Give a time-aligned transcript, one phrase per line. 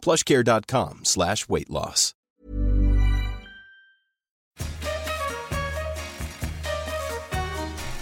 [0.00, 2.14] plushcare.com slash weight loss.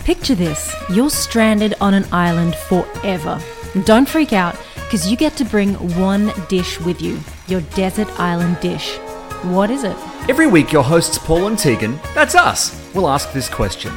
[0.05, 3.39] Picture this you're stranded on an island forever.
[3.85, 8.59] Don't freak out, because you get to bring one dish with you your desert island
[8.61, 8.97] dish.
[9.45, 9.97] What is it?
[10.29, 13.93] Every week, your hosts Paul and Tegan, that's us, will ask this question.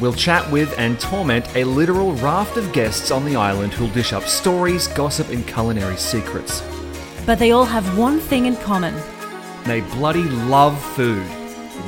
[0.00, 4.12] We'll chat with and torment a literal raft of guests on the island who'll dish
[4.12, 6.62] up stories, gossip, and culinary secrets.
[7.26, 8.94] But they all have one thing in common.
[9.64, 11.26] They bloody love food.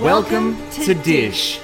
[0.00, 1.60] Welcome, to, Dish.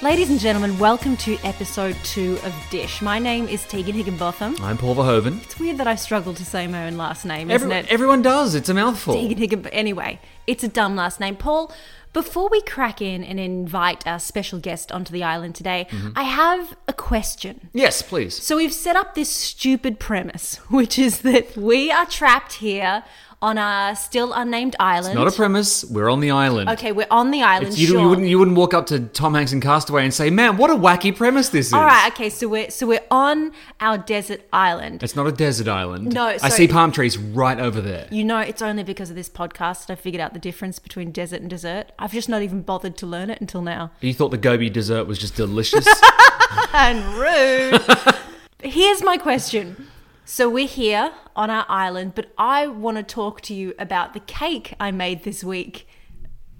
[0.00, 3.02] Ladies and gentlemen, welcome to episode two of Dish.
[3.02, 4.56] My name is Tegan Higginbotham.
[4.62, 5.42] I'm Paul Verhoeven.
[5.42, 7.92] It's weird that I struggle to say my own last name, Every- isn't it?
[7.92, 9.12] Everyone does, it's a mouthful.
[9.12, 9.78] Tegan Higginbotham.
[9.78, 11.36] Anyway, it's a dumb last name.
[11.36, 11.70] Paul,
[12.16, 16.12] before we crack in and invite our special guest onto the island today, Mm-hmm.
[16.16, 17.68] I have a question.
[17.74, 18.34] Yes, please.
[18.42, 23.04] So we've set up this stupid premise, which is that we are trapped here
[23.42, 25.08] on a still unnamed island.
[25.12, 26.70] It's not a premise, we're on the island.
[26.70, 27.68] Okay, we're on the island.
[27.74, 28.00] It's- you, sure.
[28.00, 30.70] you, wouldn't, you wouldn't walk up to Tom Hanks in Castaway and say, man, what
[30.70, 31.72] a wacky premise this is.
[31.72, 32.10] All right.
[32.12, 32.30] Okay.
[32.30, 35.02] So we're so we're on our desert island.
[35.02, 36.14] It's not a desert island.
[36.14, 38.08] No, I so- see palm trees right over there.
[38.10, 41.12] You know, it's only because of this podcast that I figured out the difference between
[41.12, 41.92] desert and dessert.
[41.98, 43.90] I've just not even bothered to learn it until now.
[44.00, 45.86] You thought the Gobi dessert was just delicious?
[46.72, 47.82] And rude.
[48.62, 49.88] Here's my question.
[50.28, 54.18] So we're here on our island, but I want to talk to you about the
[54.18, 55.86] cake I made this week.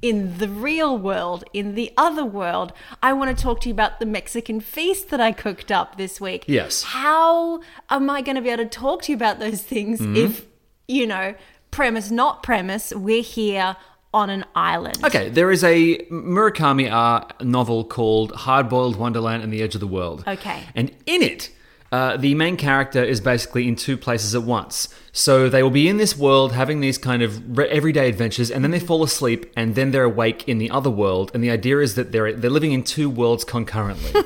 [0.00, 3.98] In the real world, in the other world, I want to talk to you about
[3.98, 6.44] the Mexican feast that I cooked up this week.
[6.46, 6.84] Yes.
[6.84, 7.60] How
[7.90, 10.16] am I going to be able to talk to you about those things Mm-hmm.
[10.16, 10.46] if,
[10.86, 11.34] you know,
[11.72, 13.74] premise, not premise, we're here
[14.14, 15.04] on an island?
[15.04, 19.88] Okay, there is a Murakami novel called Hard Boiled Wonderland and the Edge of the
[19.88, 20.22] World.
[20.24, 20.62] Okay.
[20.76, 21.50] And in it,
[21.92, 24.88] uh, the main character is basically in two places at once.
[25.12, 28.62] So they will be in this world having these kind of re- everyday adventures, and
[28.62, 31.30] then they fall asleep, and then they're awake in the other world.
[31.32, 34.12] And the idea is that they're they're living in two worlds concurrently.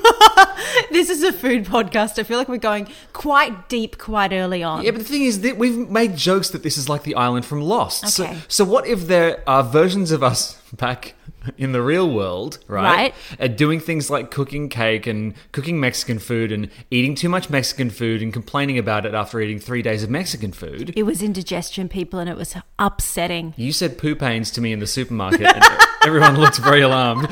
[0.91, 2.19] This is a food podcast.
[2.19, 4.83] I feel like we're going quite deep quite early on.
[4.83, 7.45] Yeah, but the thing is that we've made jokes that this is like the island
[7.45, 8.09] from Lost.
[8.09, 11.13] So, so what if there are versions of us back
[11.57, 13.13] in the real world, right?
[13.39, 13.55] Right.
[13.57, 18.21] Doing things like cooking cake and cooking Mexican food and eating too much Mexican food
[18.21, 20.93] and complaining about it after eating three days of Mexican food.
[20.95, 23.53] It was indigestion, people, and it was upsetting.
[23.57, 25.63] You said poo pains to me in the supermarket, and
[26.05, 27.27] everyone looked very alarmed.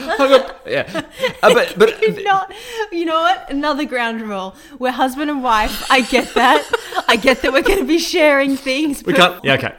[0.66, 1.04] yeah,
[1.44, 2.54] Uh, but but You're not,
[2.92, 3.50] you know what?
[3.50, 4.56] Another ground rule.
[4.80, 5.90] We're husband and wife.
[5.92, 6.68] I get that.
[7.08, 9.04] I get that we're going to be sharing things.
[9.04, 9.44] We can't.
[9.44, 9.76] Yeah, okay.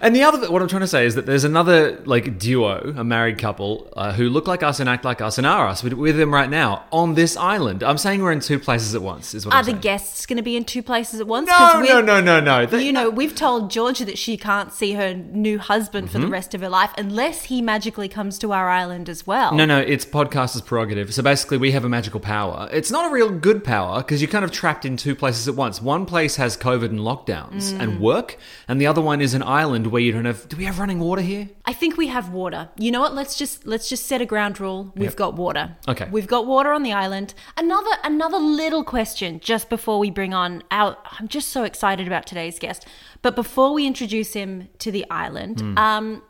[0.00, 3.04] And the other, what I'm trying to say is that there's another like duo, a
[3.04, 5.92] married couple, uh, who look like us and act like us and are us with,
[5.94, 7.82] with them right now on this island.
[7.82, 9.34] I'm saying we're in two places at once.
[9.34, 9.80] Is what Are I'm the saying.
[9.80, 11.48] guests going to be in two places at once?
[11.48, 12.66] No, no, no, no, no.
[12.66, 16.24] They- You know, we've told Georgia that she can't see her new husband for the
[16.24, 16.32] Mm-hmm.
[16.32, 19.54] rest of her life unless he magically comes to our island as well.
[19.54, 21.12] No, no, it's podcaster's prerogative.
[21.14, 22.68] So basically, we have a magical power.
[22.72, 25.54] It's not a real good power because you're kind of trapped in two places at
[25.54, 25.80] once.
[25.82, 27.80] One place has COVID and lockdowns Mm.
[27.80, 28.36] and work,
[28.68, 30.48] and the other one is an island where you don't have.
[30.48, 31.48] Do we have running water here?
[31.64, 32.68] I think we have water.
[32.78, 33.14] You know what?
[33.14, 34.92] Let's just let's just set a ground rule.
[34.94, 35.16] We've Yep.
[35.16, 35.76] got water.
[35.86, 36.08] Okay.
[36.10, 37.34] We've got water on the island.
[37.56, 42.26] Another another little question just before we bring on our I'm just so excited about
[42.26, 42.86] today's guest.
[43.22, 45.78] But before we introduce him to the island, Hmm.
[45.78, 46.22] um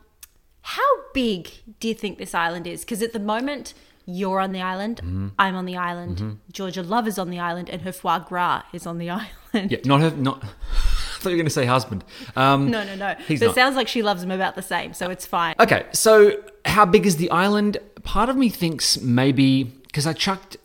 [0.61, 1.49] how big
[1.79, 2.81] do you think this island is?
[2.81, 3.73] Because at the moment
[4.05, 5.27] you're on the island, Mm-hmm.
[5.37, 8.85] I'm on the island, Georgia Love is on the island, and her foie gras is
[8.87, 9.71] on the island.
[9.71, 10.43] Yeah, not her, not.
[11.19, 12.03] I thought you were going to say husband.
[12.37, 13.15] Um, No, no, no.
[13.27, 15.55] He's but it sounds like she loves him about the same, so it's fine.
[15.59, 16.31] Okay, so
[16.65, 17.77] how big is the island?
[18.03, 20.57] Part of me thinks maybe because I chucked.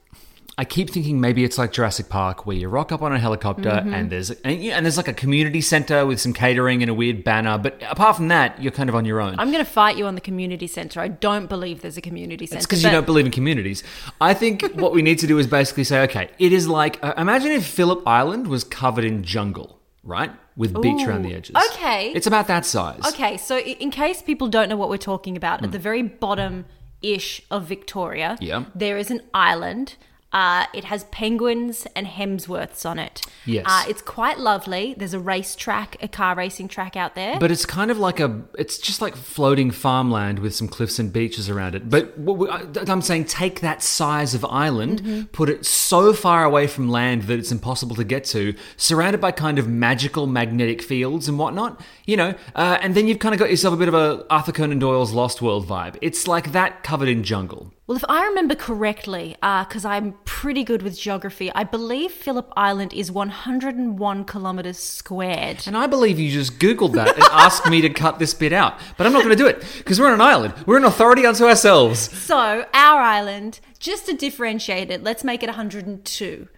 [0.56, 3.70] I keep thinking maybe it's like Jurassic Park, where you rock up on a helicopter
[3.70, 3.92] Mm-hmm.
[3.92, 7.24] and there's and, and there's like a community center with some catering and a weird
[7.24, 7.58] banner.
[7.58, 9.34] But apart from that, you're kind of on your own.
[9.40, 11.00] I'm going to fight you on the community centre.
[11.00, 12.58] I don't believe there's a community centre.
[12.58, 13.82] It's because you don't believe in communities.
[14.20, 17.14] I think what we need to do is basically say, okay, it is like uh,
[17.18, 21.56] imagine if Phillip Island was covered in jungle, right, with beach around the edges.
[21.72, 22.12] okay.
[22.14, 23.00] it's about that size.
[23.08, 25.66] Okay, so in case people don't know what we're talking about, Hmm.
[25.66, 26.64] at the very bottom
[27.02, 28.64] ish of Victoria, Yeah.
[28.74, 29.96] there is an island.
[30.34, 33.22] Uh, it has penguins and Hemsworths on it.
[33.46, 33.64] Yes.
[33.68, 34.94] Uh, it's quite lovely.
[34.98, 37.38] There's a race track, a car racing track out there.
[37.38, 41.12] But it's kind of like a, it's just like floating farmland with some cliffs and
[41.12, 41.88] beaches around it.
[41.88, 45.22] But what we, I'm saying, take that size of island, Mm-hmm.
[45.26, 49.30] put it so far away from land that it's impossible to get to, surrounded by
[49.30, 53.38] kind of magical magnetic fields and whatnot, you know, uh, and then you've kind of
[53.38, 55.96] got yourself a bit of a Arthur Conan Doyle's Lost World vibe.
[56.02, 57.72] It's like that covered in jungle.
[57.86, 62.92] Well, if I remember correctly, because I'm pretty good with geography, I believe Phillip Island
[62.92, 65.66] is 101 kilometers squared.
[65.66, 68.78] And I believe you just Googled that and asked me to cut this bit out.
[68.96, 70.54] But I'm not going to do it because we're on an island.
[70.66, 72.10] We're an authority unto ourselves.
[72.18, 76.48] So, our island, just to differentiate it, let's make it 102.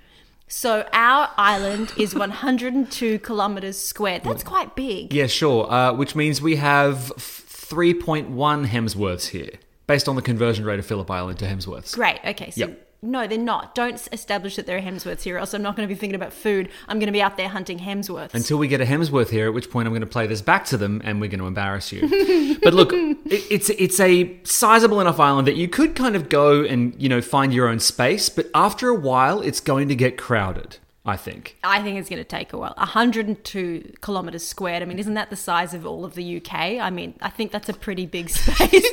[0.49, 4.23] So, our island is 102 kilometers squared.
[4.25, 5.12] That's quite big.
[5.12, 5.71] Yeah, sure.
[5.73, 9.51] Uh, which means we have 3.1 Hemsworths here,
[9.87, 11.95] based on the conversion rate of Phillip Island to Hemsworths.
[11.95, 12.21] Great.
[12.25, 12.51] Okay.
[12.51, 12.86] So, Yep.
[13.03, 13.75] No, they're not.
[13.75, 16.15] Don't establish that there are Hemsworths here, or else I'm not going to be thinking
[16.15, 16.69] about food.
[16.89, 18.35] I'm going to be out there hunting Hemsworths.
[18.35, 20.65] Until we get a Hemsworth here, at which point I'm going to play this back
[20.67, 22.59] to them and we're going to embarrass you.
[22.63, 23.19] but look, it,
[23.51, 27.21] it's it's a sizable enough island that you could kind of go and you know
[27.21, 30.79] find your own space, but after a while, it's going to get crowded.
[31.09, 31.57] I think.
[31.63, 32.75] I think it's going to take a while.
[32.79, 34.83] 102 kilometers squared.
[34.83, 36.53] I mean, isn't that the size of all of the UK?
[36.53, 38.91] I mean, I think that's a pretty big space.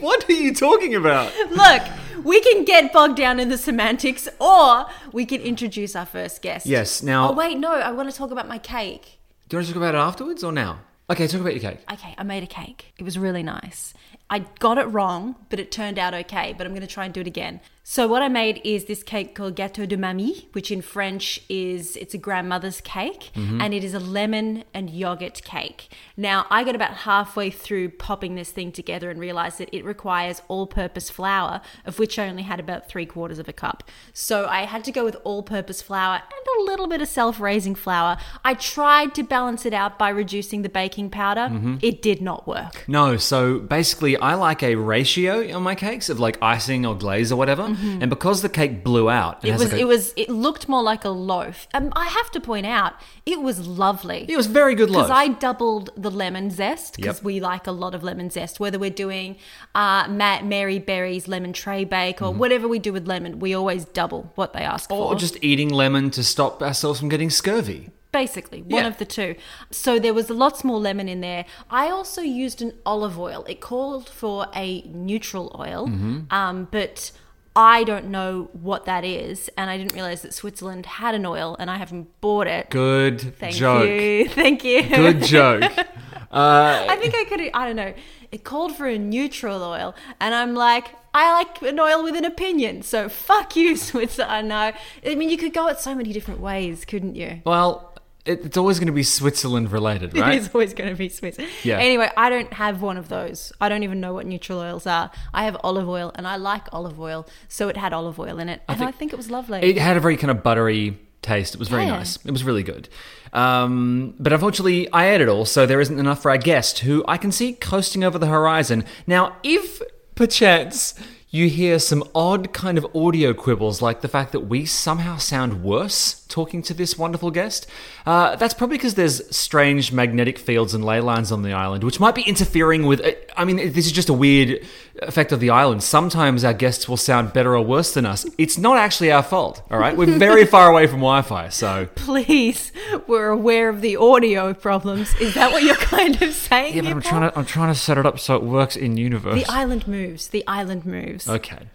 [0.00, 1.32] What are you talking about?
[1.50, 1.82] Look,
[2.24, 6.66] we can get bogged down in the semantics, or we can introduce our first guest.
[6.66, 7.02] Yes.
[7.02, 7.72] Now, Oh wait, no.
[7.74, 9.18] I want to talk about my cake.
[9.48, 10.80] do you want to talk about it afterwards or now?
[11.10, 11.80] Okay, talk about your cake.
[11.92, 12.94] Okay, I made a cake.
[12.98, 13.92] It was really nice.
[14.30, 16.54] I got it wrong, but it turned out okay.
[16.56, 17.60] But I'm going to try and do it again.
[17.84, 21.96] So what I made is this cake called gâteau de mamie, which in French is
[21.96, 23.60] it's a grandmother's cake, mm-hmm.
[23.60, 25.88] and it is a lemon and yogurt cake.
[26.16, 30.42] Now I got about halfway through popping this thing together and realized that it requires
[30.46, 33.82] all-purpose flour, of which I only had about three quarters of a cup.
[34.12, 38.16] So I had to go with all-purpose flour and a little bit of self-raising flour.
[38.44, 41.48] I tried to balance it out by reducing the baking powder.
[41.52, 41.78] Mm-hmm.
[41.82, 42.84] It did not work.
[42.86, 47.32] No, so basically, I like a ratio on my cakes of like icing or glaze
[47.32, 47.71] or whatever.
[48.00, 49.46] And because the cake blew out, Mm-hmm.
[49.46, 51.66] It was like a- it was it looked more like a loaf.
[51.74, 52.94] Um, I have to point out
[53.26, 54.26] it was lovely.
[54.28, 55.06] it was very good loaf.
[55.06, 57.24] because I doubled the lemon zest because Yep.
[57.24, 58.60] we like a lot of lemon zest.
[58.60, 59.36] Whether we're doing
[59.74, 63.84] uh, Ma- Mary Berry's lemon tray bake or whatever we do with lemon, we always
[63.86, 65.02] double what they ask Mm-hmm.
[65.02, 65.18] or for.
[65.18, 67.90] just eating lemon to stop ourselves from getting scurvy.
[68.12, 68.88] Basically, one Yeah.
[68.88, 69.36] of the two.
[69.70, 71.46] So there was lots more lemon in there.
[71.70, 73.42] I also used an olive oil.
[73.48, 76.18] It called for a neutral oil, Mm-hmm.
[76.30, 77.10] um, but
[77.54, 81.54] I don't know what that is, and I didn't realize that Switzerland had an oil,
[81.58, 82.70] and I haven't bought it.
[82.70, 83.88] Good Thank joke.
[83.88, 84.82] you, thank you.
[84.82, 85.70] Good joke.
[86.32, 87.50] Uh, I think I could.
[87.52, 87.92] I don't know.
[88.30, 92.24] It called for a neutral oil, and I'm like, I like an oil with an
[92.24, 92.80] opinion.
[92.80, 94.48] So fuck you, Switzerland.
[94.48, 94.72] No,
[95.04, 97.42] I mean you could go it so many different ways, couldn't you?
[97.44, 97.91] well,
[98.24, 100.34] it, it's always going to be Switzerland related, right?
[100.34, 101.38] It is always going to be Swiss.
[101.64, 101.78] Yeah.
[101.78, 103.52] Anyway, I don't have one of those.
[103.60, 105.10] I don't even know what neutral oils are.
[105.34, 108.48] I have olive oil, and I like olive oil, so it had olive oil in
[108.48, 109.60] it, and I think- think it was lovely.
[109.62, 111.54] It had a very kind of buttery taste.
[111.54, 111.96] It was very Yeah.
[111.96, 112.18] nice.
[112.24, 112.88] It was really good.
[113.32, 117.04] Um, but unfortunately, I ate it all, so there isn't enough for our guest, who
[117.08, 118.84] I can see coasting over the horizon.
[119.06, 119.80] Now, if
[120.14, 120.94] perchance
[121.34, 125.64] you hear some odd kind of audio quibbles, like the fact that we somehow sound
[125.64, 127.66] worse talking to this wonderful guest,
[128.04, 131.98] uh, that's probably because there's strange magnetic fields and ley lines on the island, which
[131.98, 133.00] might be interfering with.
[133.34, 134.60] I mean, this is just a weird
[135.00, 135.82] effect of the island.
[135.82, 138.26] Sometimes our guests will sound better or worse than us.
[138.36, 139.96] It's not actually our fault, all right?
[139.96, 141.86] We're very far away from Wi Fi, so.
[141.94, 142.72] Please,
[143.06, 145.14] we're aware of the audio problems.
[145.20, 146.76] Is that what you're kind of saying?
[146.76, 148.96] Yeah, but I'm trying to I'm trying to set it up so it works in
[148.96, 149.34] universe.
[149.34, 150.28] The island moves.
[150.28, 151.21] The island moves.
[151.28, 151.68] Okay.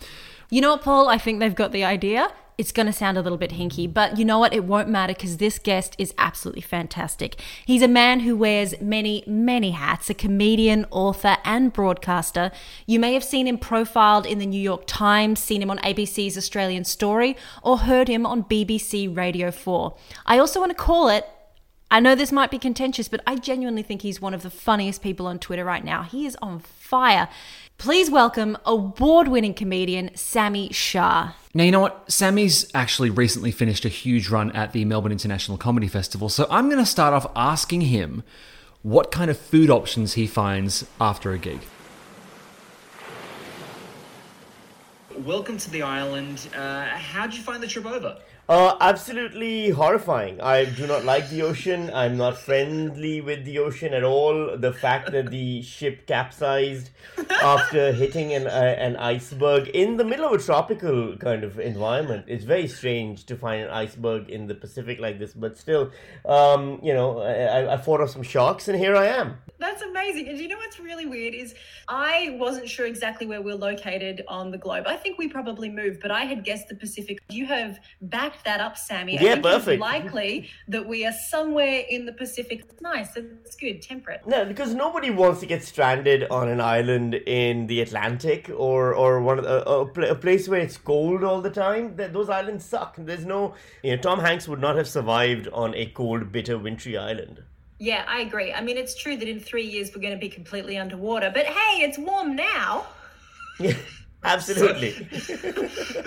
[0.50, 1.10] You know what, Paul?
[1.10, 2.32] I think they've got the idea.
[2.58, 4.52] It's going to sound a little bit hinky, but you know what?
[4.52, 7.40] It won't matter because this guest is absolutely fantastic.
[7.66, 12.52] He's a man who wears many, many hats a comedian, author, and broadcaster.
[12.88, 16.36] You may have seen him profiled in the New York Times, seen him on ABC's
[16.36, 19.96] Australian Story, or heard him on BBC Radio 4.
[20.26, 21.30] I also want to call it
[21.90, 25.02] I know this might be contentious, but I genuinely think he's one of the funniest
[25.02, 26.04] people on Twitter right now.
[26.04, 27.30] He is on fire.
[27.78, 31.34] Please welcome award winning comedian Sami Shah.
[31.54, 32.12] Now, you know what?
[32.12, 36.70] Sami's actually recently finished a huge run at the Melbourne International Comedy Festival, so I'm
[36.70, 38.24] going to start off asking him
[38.82, 41.60] what kind of food options he finds after a gig.
[45.16, 46.50] Welcome to the island.
[46.56, 48.18] Uh, how'd you find the trip over?
[48.50, 50.40] Uh, absolutely horrifying.
[50.40, 51.92] I do not like the ocean.
[51.94, 54.56] I'm not friendly with the ocean at all.
[54.58, 56.92] The fact that the ship capsized
[57.44, 62.24] after hitting an, uh, an iceberg in the middle of a tropical kind of environment
[62.30, 65.34] is very strange to find an iceberg in the Pacific like this.
[65.34, 65.92] But still,
[66.26, 69.40] um, you know, I, I fought off some sharks and here I am.
[69.60, 70.30] That's amazing.
[70.30, 71.54] And you know what's really weird is
[71.90, 74.86] I wasn't sure exactly where we're located on the globe.
[74.88, 77.20] I think we probably moved, but I had guessed the Pacific.
[77.30, 77.80] You have
[78.44, 79.18] that up, Sami.
[79.18, 79.82] I Yeah, think it's perfect.
[79.82, 82.64] likely that we are somewhere in the Pacific.
[82.70, 83.16] It's nice.
[83.16, 83.82] It's good.
[83.82, 84.26] Temperate.
[84.28, 89.22] No, because nobody wants to get stranded on an island in the Atlantic or or
[89.22, 91.96] one of the, a, a place where it's cold all the time.
[91.98, 92.96] Th- Those islands suck.
[92.98, 96.98] There's no, you know, Tom Hanks would not have survived on a cold, bitter, wintry
[96.98, 97.44] island.
[97.80, 98.52] Yeah, I agree.
[98.54, 101.46] I mean, it's true that in three years we're going to be completely underwater, but
[101.46, 102.88] hey, it's warm now.
[103.60, 103.74] Yeah,
[104.34, 104.92] absolutely.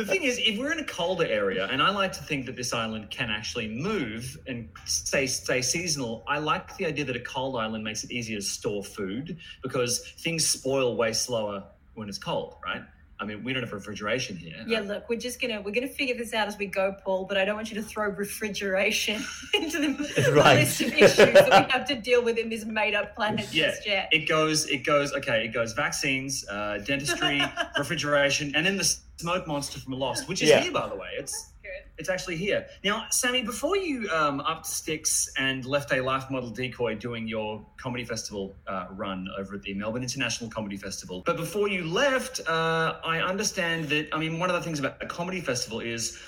[0.00, 2.56] The thing is, if we're in a colder area, and I like to think that
[2.56, 7.20] this island can actually move and stay stay seasonal, I like the idea that a
[7.20, 12.18] cold island makes it easier to store food because things spoil way slower when it's
[12.18, 12.82] cold, right?
[13.20, 14.64] I mean, we don't have refrigeration here.
[14.66, 17.26] Yeah, look, we're just gonna we're gonna figure this out as we go, Paul.
[17.26, 19.22] But I don't want you to throw refrigeration
[19.54, 20.60] into the Right.
[20.60, 23.86] list of issues that we have to deal with in this made-up planet Yeah, just
[23.86, 24.08] yet.
[24.10, 24.66] it goes.
[24.70, 25.12] It goes.
[25.12, 25.74] Okay, it goes.
[25.74, 27.42] Vaccines, uh, dentistry,
[27.78, 28.84] refrigeration, and then the
[29.18, 30.60] smoke monster from Lost, which is Yeah.
[30.62, 31.10] here, by the way.
[31.18, 31.59] It's Good.
[32.00, 32.66] It's actually here.
[32.82, 37.62] Now, Sami, before you um, upped sticks and left a life model decoy doing your
[37.76, 42.40] comedy festival uh, run over at the Melbourne International Comedy Festival, but before you left,
[42.48, 46.18] uh, I understand that, I mean, one of the things about a comedy festival is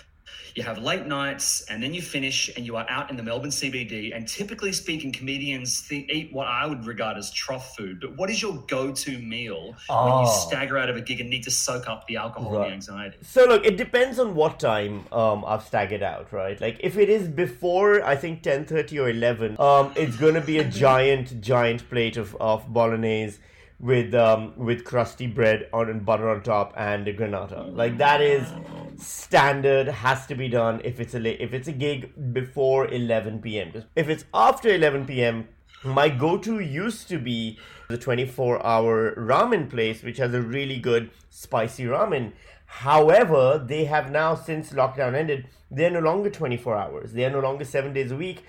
[0.55, 3.51] you have late nights and then you finish and you are out in the Melbourne
[3.51, 4.15] CBD.
[4.15, 8.01] And typically speaking, comedians th- eat what I would regard as trough food.
[8.01, 10.47] But what is your go to meal when you Oh.
[10.49, 13.17] stagger out of a gig and need to soak up the alcohol and the anxiety?
[13.23, 16.61] So look, it depends on what time um, I've staggered out, right?
[16.61, 20.59] Like if it is before I think ten thirty or eleven, um, it's gonna be
[20.59, 23.39] a giant, giant plate of, of bolognese
[23.83, 27.75] with um, with crusty bread on and butter on top and a granata.
[27.77, 28.49] Like that is
[28.97, 33.85] standard, has to be done if it's a if it's a gig before eleven p.m.
[33.97, 35.49] If it's after eleven p.m.
[35.85, 37.59] My go-to used to be
[37.89, 42.35] the 24-hour ramen place, which has a really good spicy ramen.
[42.67, 47.13] However, they have now, since lockdown ended, they're no longer 24 hours.
[47.15, 48.45] They are no longer seven days a week.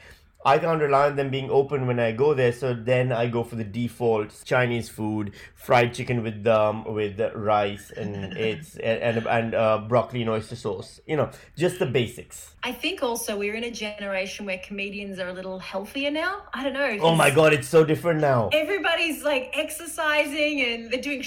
[0.45, 3.43] I can't rely on them being open when I go there, so then I go
[3.43, 9.27] for the default Chinese food, fried chicken with um with rice and it's and and,
[9.27, 11.00] and uh, broccoli and oyster sauce.
[11.05, 12.55] You know, just the basics.
[12.63, 16.43] I think also we're in a generation where comedians are a little healthier now.
[16.53, 16.97] I don't know.
[17.01, 18.50] Oh my god, it's so different now.
[18.53, 21.21] Everybody's like exercising and they're doing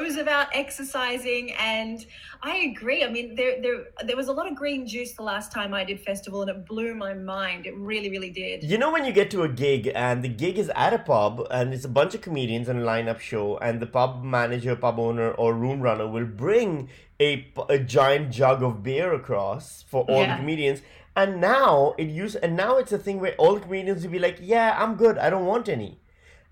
[0.00, 2.04] shows about exercising and
[2.42, 3.04] I agree.
[3.04, 5.84] I mean there there there was a lot of green juice the last time I
[5.84, 7.66] did festival and it blew my mind.
[7.66, 8.64] It really, really did.
[8.64, 11.46] You know when you get to a gig and the gig is at a pub
[11.50, 14.98] and it's a bunch of comedians and a lineup show and the pub manager, pub
[14.98, 16.88] owner or room runner will bring
[17.20, 20.34] a, a giant jug of beer across for all Yeah.
[20.34, 20.80] the comedians
[21.14, 24.18] and now it used and now it's a thing where all the comedians will be
[24.18, 25.18] like, "Yeah, I'm good.
[25.18, 25.98] I don't want any."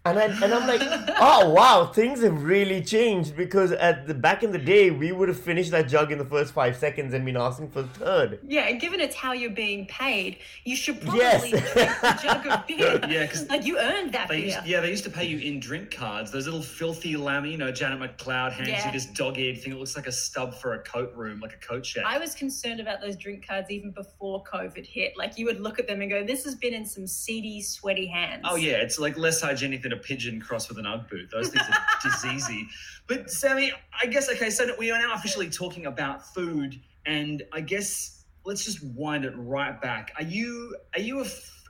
[0.06, 0.80] And I and I'm like,
[1.20, 5.28] oh wow, things have really changed because at the back in the day we would
[5.28, 8.38] have finished that jug in the first five seconds and been asking for the third.
[8.48, 11.50] Yeah, and given it's how you're being paid, you should probably Yes.
[11.50, 13.00] drink the jug of beer.
[13.10, 14.44] Yeah, 'cause like you earned that They beer.
[14.46, 16.30] used, yeah, they used to pay you in drink cards.
[16.32, 18.86] Those little filthy lammy, you know, Janet McLeod hands Yeah.
[18.86, 21.58] you this dog-eared thing that looks like a stub for a coat room, like a
[21.66, 22.04] coat check.
[22.06, 25.18] I was concerned about those drink cards even before COVID hit.
[25.18, 28.06] Like you would look at them and go, "This has been in some seedy, sweaty
[28.06, 31.30] hands." Oh yeah, it's like less hygienic than a pigeon crossed with an UGG boot.
[31.30, 32.66] Those things are diseasy.
[33.06, 34.50] But Sami, I guess okay.
[34.50, 39.34] So we are now officially talking about food, and I guess let's just wind it
[39.36, 40.12] right back.
[40.16, 41.26] Are you are you a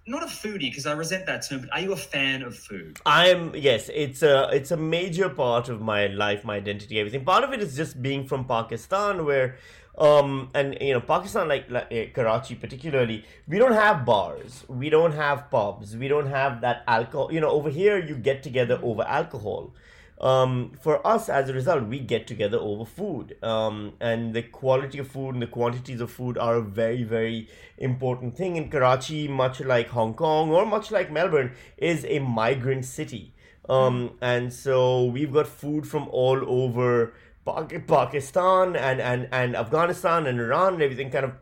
[0.06, 2.98] not a foodie because I resent that term, but are you a fan of food?
[3.06, 7.24] I'm yes, it's a it's a major part of my life, my identity, everything.
[7.24, 9.56] Part of it is just being from Pakistan, where
[10.00, 14.88] um and you know Pakistan, like, like eh, Karachi particularly, we don't have bars, we
[14.88, 17.32] don't have pubs, we don't have that alcohol.
[17.32, 19.72] You know, over here you get together over alcohol.
[20.20, 24.98] Um, for us, as a result, we get together over food, um, and the quality
[24.98, 28.56] of food and the quantities of food are a very, very important thing.
[28.56, 33.32] In Karachi, much like Hong Kong or much like Melbourne, is a migrant city,
[33.70, 37.14] um, and so we've got food from all over
[37.44, 41.32] Pakistan and, and, and Afghanistan and Iran and everything kind of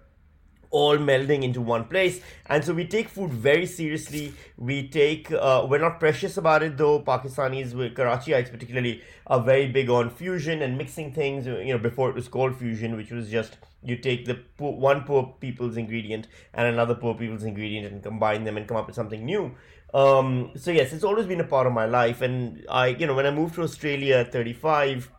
[0.70, 2.20] all melding into one place.
[2.46, 4.34] And so we take food very seriously.
[4.56, 7.00] We take uh, we're not precious about it though.
[7.00, 12.08] Pakistanis with karachiites particularly are very big on fusion and mixing things you know before
[12.10, 16.26] it was called fusion which was just you take the poor, one poor people's ingredient
[16.54, 19.54] and another poor people's ingredient and combine them and come up with something new.
[19.94, 22.20] Um, so yes it's always been a part of my life.
[22.20, 25.10] And i you know when i moved to australia at 35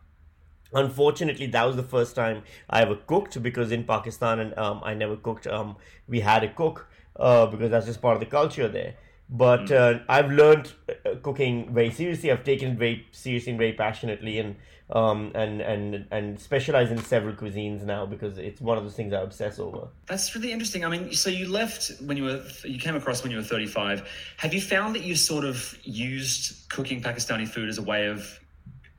[0.74, 4.94] unfortunately that was the first time i ever cooked because in pakistan and um, i
[4.94, 5.76] never cooked um,
[6.08, 8.94] we had a cook uh, because that's just part of the culture there
[9.28, 9.76] but Mm.
[9.80, 14.38] uh, i've learned uh, cooking very seriously i've taken it very seriously and very passionately
[14.38, 14.56] and
[14.92, 19.12] um, and and and specialize in several cuisines now because it's one of those things
[19.12, 20.84] i obsess over That's really interesting.
[20.84, 24.02] I mean, so you left when you were you came across when you were 35.
[24.38, 28.40] Have you found that you sort of used cooking Pakistani food as a way of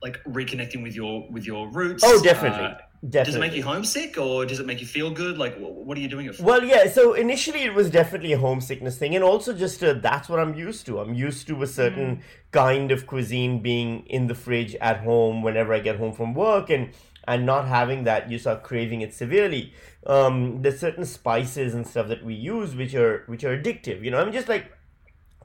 [0.01, 2.03] like reconnecting with your with your roots?
[2.05, 2.77] oh definitely Uh,
[3.09, 5.37] definitely does it make you homesick or does it make you feel good?
[5.37, 6.43] Like, what are you doing it for?
[6.43, 6.87] Well, yeah.
[6.89, 10.53] So initially, it was definitely a homesickness thing, and also just uh, that's what I'm
[10.53, 10.99] used to.
[10.99, 15.73] I'm used to a certain kind of cuisine being in the fridge at home whenever
[15.73, 16.91] I get home from work, and
[17.27, 19.73] and not having that, you start craving it severely.
[20.05, 24.03] Um, there's certain spices and stuff that we use which are which are addictive.
[24.03, 24.71] You know, I'm just like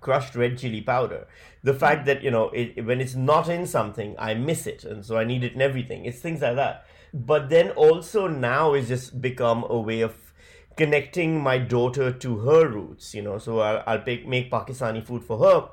[0.06, 1.26] crushed red chili powder.
[1.62, 5.04] The fact that you know it, when it's not in something, I miss it, and
[5.04, 6.04] so I need it in everything.
[6.04, 6.86] It's things like that.
[7.12, 10.14] But then also now it's just become a way of
[10.76, 13.14] connecting my daughter to her roots.
[13.14, 15.68] You know, so I'll, I'll make, make Pakistani food for her.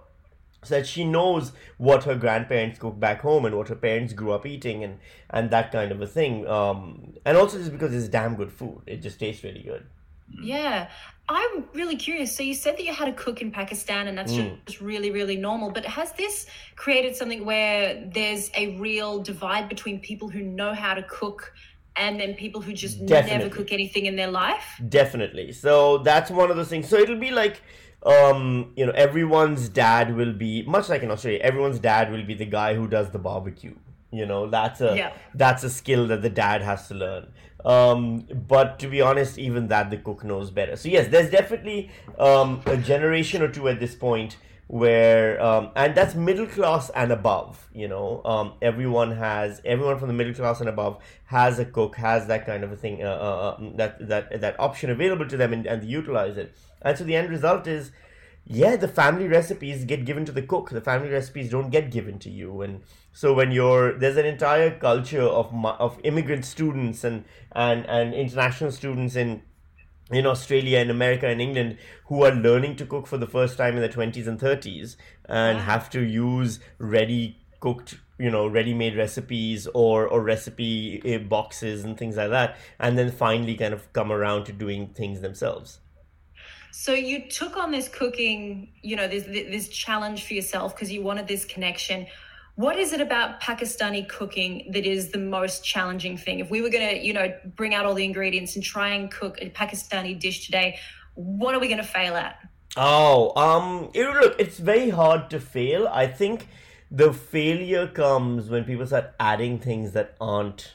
[0.66, 4.32] So that she knows what her grandparents cook back home and what her parents grew
[4.32, 5.00] up eating and,
[5.30, 6.48] and that kind of a thing.
[6.48, 8.82] Um, and also just because it's damn good food.
[8.88, 9.86] It just tastes really good.
[10.30, 10.90] Yeah.
[11.30, 12.36] I'm really curious.
[12.36, 15.38] So you said that you had a cook in Pakistan and that's just really, really
[15.38, 15.72] normal.
[15.72, 20.94] But has this created something where there's a real divide between people who know how
[20.94, 21.54] to cook
[21.96, 23.38] and then people who just Definitely.
[23.38, 24.82] never cook anything in their life?
[24.90, 25.54] Definitely.
[25.54, 26.90] So that's one of those things.
[26.90, 27.62] So it'll be like,
[28.06, 31.40] um, you know, everyone's dad will be much like in Australia.
[31.40, 33.76] Everyone's dad will be the guy who does the barbecue.
[34.14, 35.12] You know, that's a Yeah.
[35.34, 37.28] that's a skill that the dad has to learn.
[37.66, 40.76] Um, but to be honest, even that the cook knows better.
[40.76, 45.94] So yes, there's definitely um, a generation or two at this point where um, and
[45.94, 50.62] that's middle class and above you know um, everyone has everyone from the middle class
[50.62, 54.08] and above has a cook has that kind of a thing uh, uh, uh, that
[54.08, 57.30] that that option available to them and, and they utilize it and so the end
[57.30, 57.92] result is
[58.46, 60.70] yeah the family recipes get given to the cook.
[60.70, 62.62] The family recipes don't get given to you.
[62.62, 62.82] And
[63.12, 68.72] so when you're there's an entire culture of of immigrant students and and and international
[68.72, 69.44] students in
[70.12, 71.78] in Australia and America and England
[72.08, 75.60] who are learning to cook for the first time in their 20s and 30s and
[75.60, 81.98] have to use ready cooked you know ready-made recipes or or recipe uh, boxes and
[81.98, 85.80] things like that and then finally kind of come around to doing things themselves
[86.76, 91.04] So you took on this cooking, you know, this this challenge for yourself because you
[91.04, 92.08] wanted this connection.
[92.56, 96.40] What is it about Pakistani cooking that is the most challenging thing?
[96.40, 99.12] If we were going to, you know, bring out all the ingredients and try and
[99.12, 100.80] cook a Pakistani dish today,
[101.14, 102.40] what are we going to fail at?
[102.76, 105.88] Oh, um, it, look, it's very hard to fail.
[105.88, 106.48] I think
[106.90, 110.74] the failure comes when people start adding things that aren't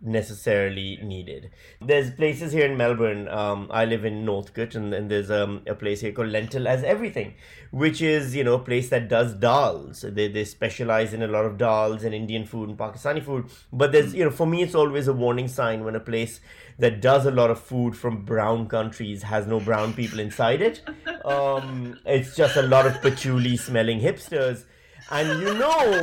[0.00, 1.50] necessarily needed.
[1.80, 3.28] There's places here in Melbourne.
[3.28, 6.84] Um, I live in Northcote, and, and there's um, a place here called Lentil as
[6.84, 7.34] Everything,
[7.70, 10.02] which is you know a place that does dals.
[10.14, 13.46] They they specialize in a lot of dals and Indian food and Pakistani food.
[13.72, 16.40] But there's you know for me it's always a warning sign when a place
[16.78, 20.82] that does a lot of food from brown countries has no brown people inside it.
[21.26, 24.64] Um, it's just a lot of patchouli smelling hipsters.
[25.10, 26.02] And you know,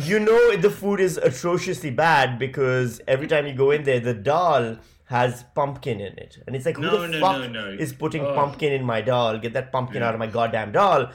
[0.00, 4.14] you know the food is atrociously bad because every time you go in there, the
[4.14, 7.92] dal has pumpkin in it, and it's like, who No, the no, fuck no, is
[7.92, 8.34] putting Oh.
[8.34, 9.38] pumpkin in my dal?
[9.38, 11.12] Get that pumpkin out of my goddamn dal.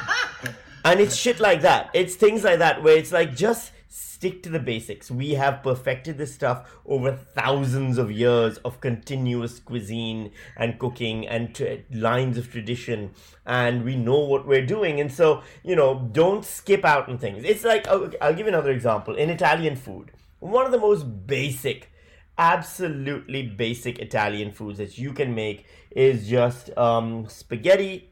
[0.84, 1.90] and it's shit like that.
[1.92, 5.10] It's things like that where it's like just stick to the basics.
[5.10, 11.54] We have perfected this stuff over thousands of years of continuous cuisine and cooking and
[11.54, 13.10] t- lines of tradition,
[13.46, 15.00] and we know what we're doing.
[15.00, 17.44] And so, you know, don't skip out on things.
[17.44, 20.12] It's like I'll, I'll give another example in Italian food.
[20.40, 21.90] One of the most basic
[22.38, 28.10] absolutely basic Italian foods that you can make is just um, spaghetti,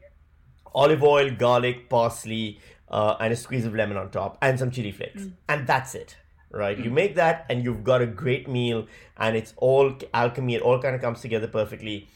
[0.75, 4.91] olive oil, garlic, parsley, uh, and a squeeze of lemon on top, and some chili
[4.91, 6.17] flakes, and that's it.
[6.49, 10.55] Right, you make that, and you've got a great meal, and it's all alchemy.
[10.55, 12.07] It all kind of comes together perfectly.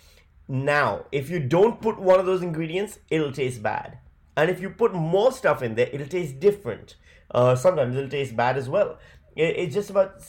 [0.47, 3.97] Now, if you don't put one of those ingredients, it'll taste bad,
[4.37, 6.95] and if you put more stuff in there, it'll taste different.
[7.29, 8.97] Uh, sometimes it'll taste bad as well.
[9.35, 10.21] It- It's just about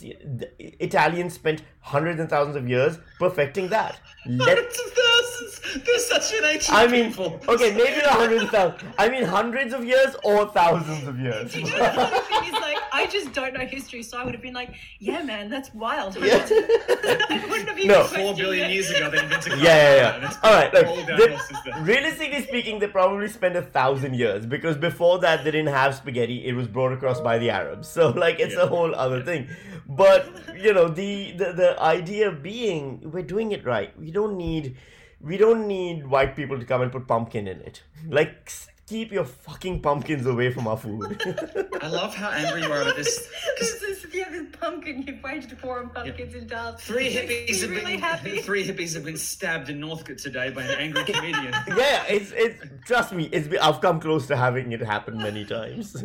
[0.58, 3.98] Italians spent hundreds and thousands of years perfecting that.
[4.26, 5.84] Let, Hundreds of thousands.
[5.86, 7.40] They're such an ancient I mean, people.
[7.48, 8.94] okay, maybe not hundreds of thousands.
[8.98, 11.54] I mean hundreds of years or thousands of years.
[11.56, 14.42] You know, the thing is, like, I just don't know history, so I would have
[14.42, 16.14] been like, yeah, man, that's wild.
[16.16, 16.46] Yeah.
[16.50, 18.04] I wouldn't have even No.
[18.04, 18.70] Four questioned it.
[18.70, 20.36] years ago, they invented Yeah, yeah, yeah.
[20.42, 20.90] All right, been look.
[20.90, 21.84] all they- downhill since then.
[21.84, 26.44] realistically speaking, they probably spent a thousand years because before that they didn't have spaghetti.
[26.44, 27.88] It was brought across by the Arabs.
[28.02, 28.62] So like it's Yeah.
[28.62, 29.48] a whole other thing.
[29.86, 30.26] But
[30.56, 33.90] you know the, the the idea being we're doing it right.
[33.98, 34.76] We don't need
[35.20, 37.82] we don't need white people to come and put pumpkin in it.
[38.08, 41.20] Like s- keep your fucking pumpkins away from our food.
[41.80, 43.18] I love how angry you are about this.
[43.58, 46.80] 'cause This is, yeah, this pumpkin, you've waged war on pumpkins and dals.
[46.80, 48.38] Three hippies have really been happy.
[48.42, 51.52] three hippies have been stabbed in Northcote today by an angry comedian.
[51.68, 55.44] yeah, it's it's trust me, it's been, I've come close to having it happen many
[55.44, 56.04] times.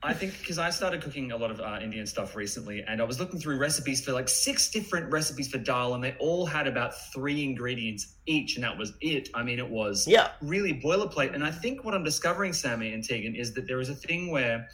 [0.00, 3.04] I think because I started cooking a lot of uh, Indian stuff recently, and I
[3.04, 6.68] was looking through recipes for like six different recipes for dal, and they all had
[6.68, 9.28] about three ingredients each, and that was it.
[9.34, 10.30] I mean, it was Yeah.
[10.40, 11.34] really boilerplate.
[11.34, 14.30] And I think what I'm discovering, Sami and Tegan, is that there is a thing
[14.30, 14.68] where,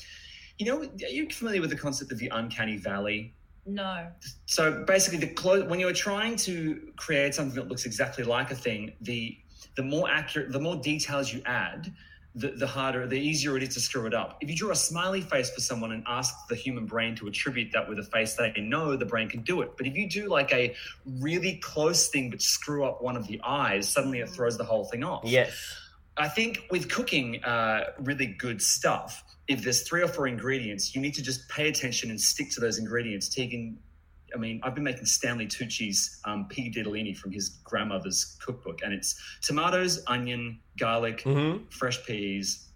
[0.59, 3.33] you know, are you familiar with the concept of the uncanny valley?
[3.65, 4.09] No.
[4.45, 8.51] So basically, the clo- when you are trying to create something that looks exactly like
[8.51, 9.39] a thing, the
[9.77, 11.93] the more accurate, the more details you add,
[12.37, 14.39] the, the harder, the easier it is to screw it up.
[14.41, 17.71] If you draw a smiley face for someone and ask the human brain to attribute
[17.73, 19.77] that with a face they know, the brain can do it.
[19.77, 20.75] But if you do like a
[21.21, 24.85] really close thing but screw up one of the eyes, suddenly it throws the whole
[24.85, 25.25] thing off.
[25.25, 25.81] yes.
[26.17, 31.01] I think with cooking uh, really good stuff, if there's three or four ingredients, you
[31.01, 33.29] need to just pay attention and stick to those ingredients.
[33.29, 33.79] Tegan,
[34.35, 36.75] I mean, I've been making Stanley Tucci's um, pig
[37.17, 41.73] from his grandmother's cookbook, and it's tomatoes, onion, garlic, Mhm.
[41.73, 42.69] fresh peas,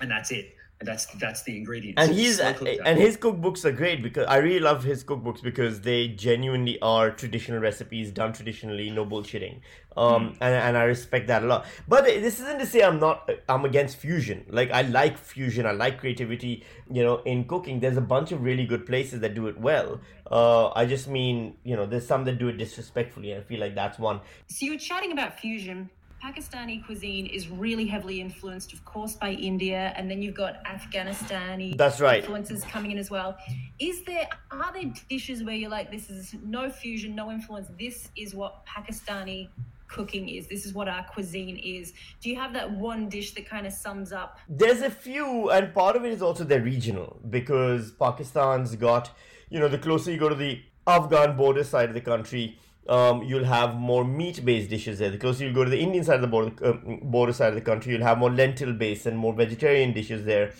[0.00, 0.52] and that's it.
[0.78, 2.02] And that's that's the ingredients.
[2.02, 6.08] and he's and his cookbooks are great because I really love his cookbooks because they
[6.08, 9.60] genuinely are traditional recipes done traditionally, no bullshitting.
[9.96, 10.42] Um, Hmm.
[10.42, 11.64] and, and I respect that a lot.
[11.88, 14.44] But this isn't to say I'm not I'm against fusion.
[14.48, 16.64] Like I like fusion, I like creativity.
[16.90, 20.00] You know, in cooking, there's a bunch of really good places that do it well.
[20.30, 23.32] Uh, I just mean, you know, there's some that do it disrespectfully.
[23.32, 24.20] and I feel like that's one.
[24.48, 25.88] So you were chatting about fusion.
[26.24, 31.76] Pakistani cuisine is really heavily influenced, of course, by India, and then you've got Afghanistani
[31.76, 32.20] That's right.
[32.20, 33.36] influences coming in as well.
[33.78, 37.68] Is there are there dishes where you're like, this is no fusion, no influence.
[37.78, 39.48] This is what Pakistani
[39.88, 40.46] cooking is.
[40.46, 41.92] This is what our cuisine is.
[42.20, 44.38] Do you have that one dish that kind of sums up?
[44.48, 49.10] There's a few, and part of it is also they're regional because Pakistan's got,
[49.50, 53.22] you know, the closer you go to the Afghan border side of the country, um,
[53.24, 55.10] you'll have more meat-based dishes there.
[55.10, 57.54] The closer you go to the Indian side of the border, um, border side of
[57.54, 60.52] the country, you'll have more lentil-based and more vegetarian dishes there.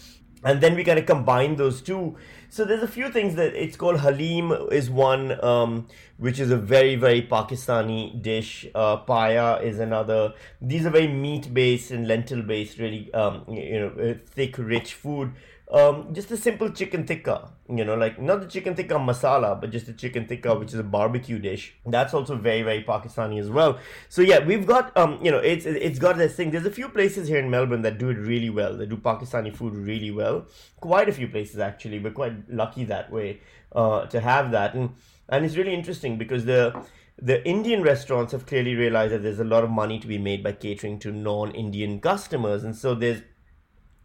[0.47, 2.17] And then we kind of combine those two.
[2.51, 6.57] So there's a few things that it's called halim is one, um, which is a
[6.57, 8.65] very very Pakistani dish.
[8.73, 10.35] Uh, paya is another.
[10.63, 14.95] These are very meat based and lentil based, really, um, you know, uh, thick, rich
[14.95, 15.33] food.
[15.69, 19.73] Um, just a simple chicken tikka, you know, like not the chicken tikka masala, but
[19.73, 21.75] just the chicken tikka, which is a barbecue dish.
[21.85, 23.81] That's also very, very Pakistani as well.
[24.09, 26.53] So yeah, we've got, um, you know, it's it's got this thing.
[26.53, 28.77] There's a few places here in Melbourne that do it really well.
[28.77, 30.47] They do Pakistani food really well.
[30.79, 31.99] Quite a few places actually.
[31.99, 33.41] We're quite lucky that way
[33.75, 34.95] uh, to have that, and
[35.29, 36.81] and it's really interesting because the
[37.21, 40.45] the Indian restaurants have clearly realized that there's a lot of money to be made
[40.45, 43.23] by catering to non-Indian customers, and so there's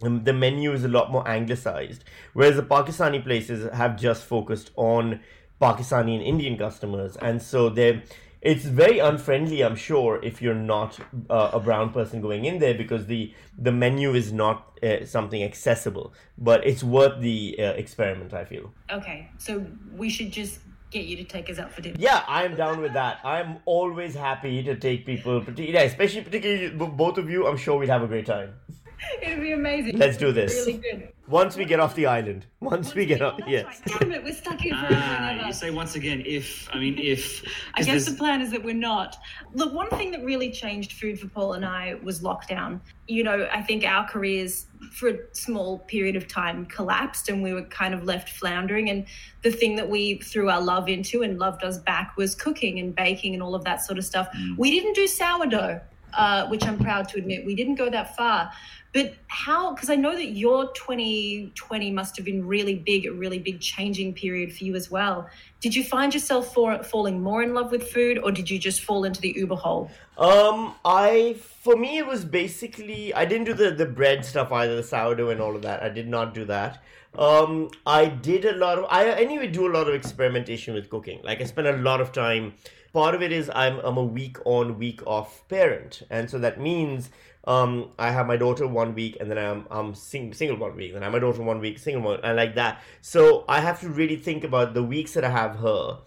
[0.01, 5.19] the menu is a lot more anglicized, whereas the Pakistani places have just focused on
[5.61, 8.03] Pakistani and Indian customers, and so they
[8.41, 12.73] it's very unfriendly, I'm sure, if you're not uh, a brown person going in there
[12.73, 18.33] because the the menu is not uh, something accessible, but it's worth the uh, experiment.
[18.33, 18.73] I feel.
[18.91, 20.59] Okay, so we should just
[20.89, 21.95] get you to take us out for dinner.
[21.99, 23.19] Yeah, I'm down with that.
[23.23, 27.45] I'm always happy to take people, yeah, especially particularly both of you.
[27.45, 28.53] I'm sure we'd have a great time.
[29.21, 29.97] It'd be amazing.
[29.97, 30.53] Let's do this.
[30.53, 31.09] Really good.
[31.27, 32.45] Once we get off the island.
[32.59, 33.65] Once we get off, yes.
[33.65, 33.99] right.
[33.99, 36.97] Damn it, we're stuck here forever and Ah, you say once again, if I mean
[36.99, 37.41] if.
[37.73, 39.15] I guess there's- the plan is that we're not.
[39.53, 42.81] Look, one thing that really changed food for Paul and I was lockdown.
[43.07, 47.53] You know, I think our careers for a small period of time collapsed and we
[47.53, 48.89] were kind of left floundering.
[48.89, 49.05] And
[49.41, 52.93] the thing that we threw our love into and loved us back was cooking and
[52.93, 54.27] baking and all of that sort of stuff.
[54.57, 55.79] We didn't do sourdough,
[56.13, 57.45] uh, which I'm proud to admit.
[57.45, 58.51] We didn't go that far.
[58.93, 63.39] But how, because I know that your 2020 must have been really big, a really
[63.39, 65.29] big changing period for you as well.
[65.61, 68.81] Did you find yourself for, falling more in love with food or did you just
[68.81, 69.89] fall into the Uber hole?
[70.17, 74.75] Um, I for me it was basically I didn't do the the bread stuff either,
[74.75, 75.81] the sourdough and all of that.
[75.81, 76.83] I did not do that.
[77.17, 81.21] Um, I did a lot of I anyway do a lot of experimentation with cooking.
[81.23, 82.53] Like I spend a lot of time.
[82.93, 86.59] Part of it is I'm I'm a week on week off parent, and so that
[86.59, 87.09] means
[87.45, 90.93] um I have my daughter one week and then I'm I'm sing, single one week,
[90.93, 92.81] then I have my daughter one week, single one, and like that.
[93.01, 95.99] So I have to really think about the weeks that I have her,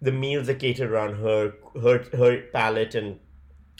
[0.00, 3.18] the meals are catered around her her her palate and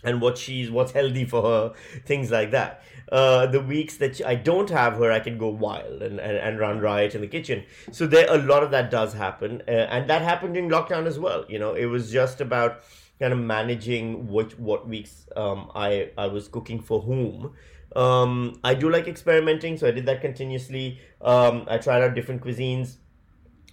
[0.02, 1.72] and what she's what's healthy for her
[2.06, 2.82] things like that.
[3.12, 6.58] Uh, the weeks that I don't have her I can go wild and, and, and
[6.58, 7.64] run riot in the kitchen.
[7.92, 11.18] So there a lot of that does happen uh, and that happened in lockdown as
[11.18, 11.74] well you know.
[11.74, 12.82] It was just about
[13.18, 17.52] kind of managing which what weeks um, I I was cooking for whom.
[17.96, 21.00] Um, I do like experimenting so I did that continuously.
[21.20, 22.96] Um, I tried out different cuisines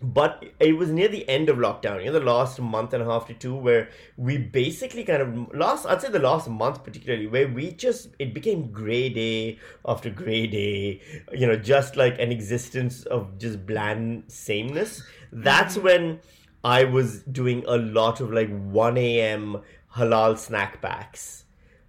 [0.01, 3.05] but it was near the end of lockdown, you know, the last month and a
[3.05, 7.27] half to two, where we basically kind of last, I'd say the last month particularly,
[7.27, 11.01] where we just it became gray day after gray day,
[11.31, 15.03] you know, just like an existence of just bland sameness.
[15.31, 16.19] That's when
[16.63, 19.61] I was doing a lot of like 1 a.m.
[19.95, 21.41] halal snack packs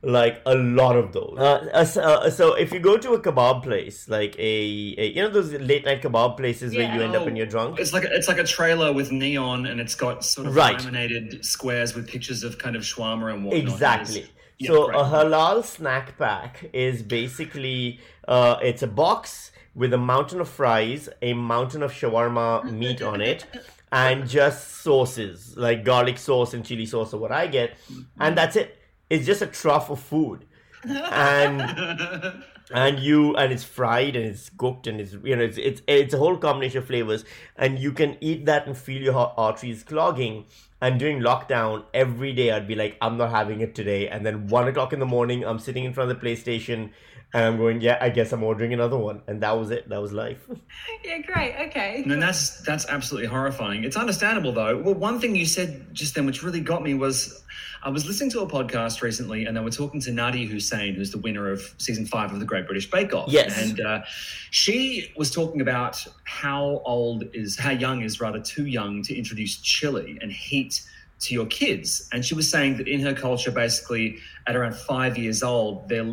[0.03, 1.37] like a lot of those.
[1.39, 5.23] Uh, uh, so, uh, if you go to a kebab place, like a, a you
[5.23, 7.79] know those late night kebab places where you end up Oh, and you're drunk.
[7.79, 10.77] It's like a, it's like a trailer with neon, and it's got sort of Right.
[10.77, 13.63] laminated squares with pictures of kind of shawarma and whatnot.
[13.63, 14.27] Exactly.
[14.59, 14.97] Yeah, so great.
[14.99, 21.09] a halal snack pack is basically uh, it's a box with a mountain of fries,
[21.23, 23.47] a mountain of shawarma meat on it,
[23.93, 27.77] and just sauces like garlic sauce and chili sauce, or what I get,
[28.19, 28.79] and that's it.
[29.11, 30.47] It's just a trough of food,
[30.85, 31.63] and
[32.73, 36.15] and you and it's fried and it's cooked and it's you know it's it's it's
[36.15, 37.25] a whole combination of flavors.
[37.57, 40.47] And you can eat that and feel your arteries clogging.
[40.81, 44.09] And during lockdown every day i'd be like i'm not having it today.
[44.09, 46.91] And then one o'clock in the morning i'm sitting in front of the playstation
[47.33, 50.01] and i'm going yeah i guess i'm ordering another one and that was it that
[50.01, 50.49] was life
[51.05, 51.55] Yeah, great.
[51.69, 52.03] Okay.
[52.05, 53.83] And that's that's absolutely horrifying.
[53.85, 54.79] It's understandable though.
[54.79, 57.43] Well, one thing you said just then, which really got me, was
[57.83, 61.11] I was listening to a podcast recently, and they were talking to Nadiya Hussain, who's
[61.11, 63.31] the winner of season five of the Great British Bake Off.
[63.31, 63.61] Yes.
[63.61, 64.03] and uh,
[64.51, 69.57] she was talking about how old is how young is rather too young to introduce
[69.57, 70.83] chili and heat
[71.23, 72.09] to your kids.
[72.13, 76.05] And she was saying that in her culture, basically at around five years old, they're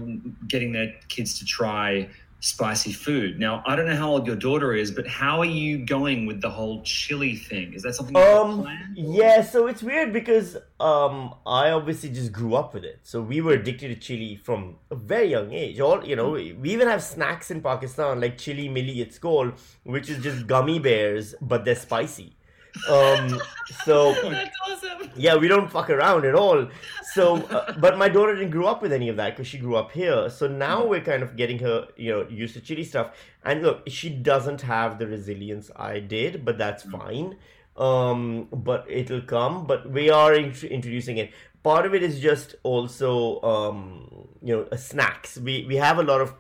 [0.48, 2.10] getting their kids to try
[2.42, 3.38] spicy food.
[3.38, 6.42] Now, I don't know how old your daughter is, but how are you going with
[6.42, 7.74] the whole chili thing?
[7.74, 12.56] Is that something you Um, yeah, so it's weird because um, I obviously just grew
[12.56, 13.00] up with it.
[13.04, 15.80] So we were addicted to chili from a very young age.
[15.80, 20.10] All you know, we even have snacks in Pakistan like chili milli, it's called, which
[20.10, 22.36] is just gummy bears, but they're spicy.
[22.90, 23.42] Um,
[23.84, 24.10] so
[24.68, 25.10] awesome.
[25.16, 26.68] yeah, we don't fuck around at all.
[27.14, 29.76] So, uh, but my daughter didn't grow up with any of that because she grew
[29.76, 30.30] up here.
[30.30, 33.16] So now we're kind of getting her, you know, used to chili stuff.
[33.44, 37.38] And look, she doesn't have the resilience I did, but that's fine.
[37.78, 39.66] Um, but it'll come.
[39.66, 41.32] But we are int- introducing it.
[41.64, 45.38] Part of it is just also, um, you know, uh, snacks.
[45.38, 46.34] We we have a lot of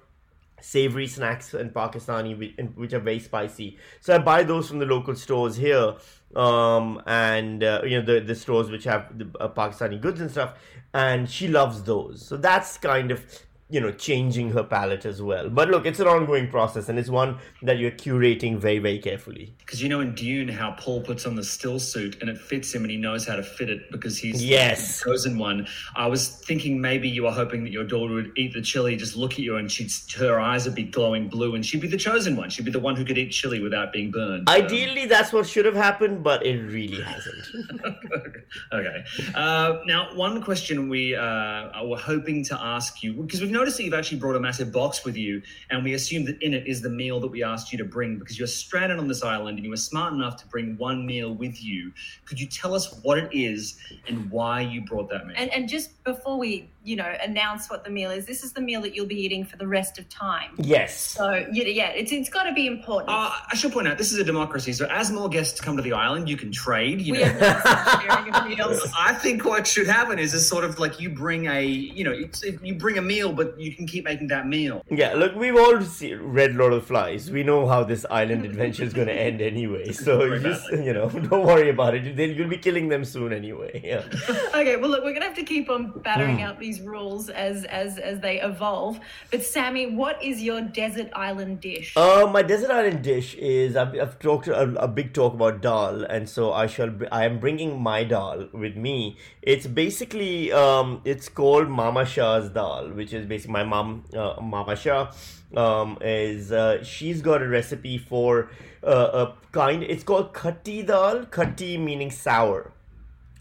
[0.61, 3.77] savory snacks in Pakistani which are very spicy.
[4.01, 5.95] So I buy those from the local stores here,
[6.35, 10.29] um, and uh, you know the the stores which have the uh, Pakistani goods and
[10.29, 10.53] stuff.
[10.91, 12.25] And she loves those.
[12.25, 13.23] So that's kind of
[13.69, 15.49] you know changing her palette as well.
[15.49, 19.53] But look, it's an ongoing process, and it's one that you're curating very very carefully.
[19.59, 22.73] Because you know in Dune how Paul puts on the still suit and it fits
[22.73, 24.99] him and he knows how to fit it because he's Yes.
[24.99, 25.67] the chosen one.
[25.95, 29.15] I was thinking maybe you were hoping that your daughter would eat the chili, just
[29.15, 31.97] look at you, and she'd her eyes would be glowing blue, and she'd be the
[31.97, 32.49] chosen one.
[32.49, 34.49] She'd be the one who could eat chili without being burned.
[34.49, 37.45] Ideally, that's what should have happened, but it really hasn't.
[38.73, 39.03] okay.
[39.35, 43.83] Uh, now, one question we uh, were hoping to ask you because we've noticed that
[43.83, 46.81] you've actually brought a massive box with you, and we assume that in it is
[46.81, 49.65] the meal that we asked you to bring because you're stranded on this island and
[49.65, 51.91] you were smart enough to bring one meal with you.
[52.25, 55.35] Could you tell us what it is and why you brought that meal?
[55.37, 58.25] And and just before we you know, announce what the meal is.
[58.25, 60.51] This is the meal that you'll be eating for the rest of time.
[60.57, 60.95] Yes.
[60.97, 63.09] So yeah, yeah, it's it's got to be important.
[63.09, 65.83] Uh, I should point out this is a democracy, so as more guests come to
[65.83, 67.01] the island, you can trade.
[67.01, 68.91] You we know, have sharing of meals.
[68.97, 72.11] I think what should happen is a sort of like you bring a, you know,
[72.11, 74.83] it's, you bring a meal, but you can keep making that meal.
[74.89, 77.29] Yeah, look, we've all see, read Lord of the Flies.
[77.31, 79.91] We know how this island adventure is going to end anyway.
[79.91, 82.17] So you just, you know, don't worry about it.
[82.17, 83.81] You'll be killing them soon anyway.
[83.83, 84.03] Yeah.
[84.55, 86.43] okay, well look, we're gonna have to keep on battering Hmm.
[86.43, 88.99] out these rules as as as they evolve.
[89.31, 91.95] But Sami, what is your desert island dish?
[91.95, 96.03] Uh, my desert island dish is I've, I've talked a, a big talk about dal,
[96.03, 99.17] and so I shall I am bringing my dal with me.
[99.41, 104.75] It's basically um, it's called Mama Shah's dal, which is basically my mom, uh, Mama
[104.75, 105.11] Shah,
[105.55, 108.49] um, is uh, she's got a recipe for
[108.83, 109.83] uh, a kind.
[109.83, 111.25] It's called khatti dal.
[111.25, 112.73] Khatti meaning sour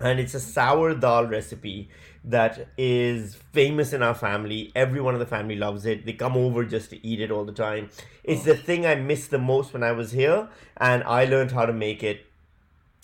[0.00, 1.88] and it's a sour dal recipe
[2.28, 4.70] that is famous in our family.
[4.76, 6.04] Everyone in the family loves it.
[6.04, 7.88] They come over just to eat it all the time.
[8.22, 11.64] It's the thing I missed the most when I was here, and I learned how
[11.64, 12.26] to make it.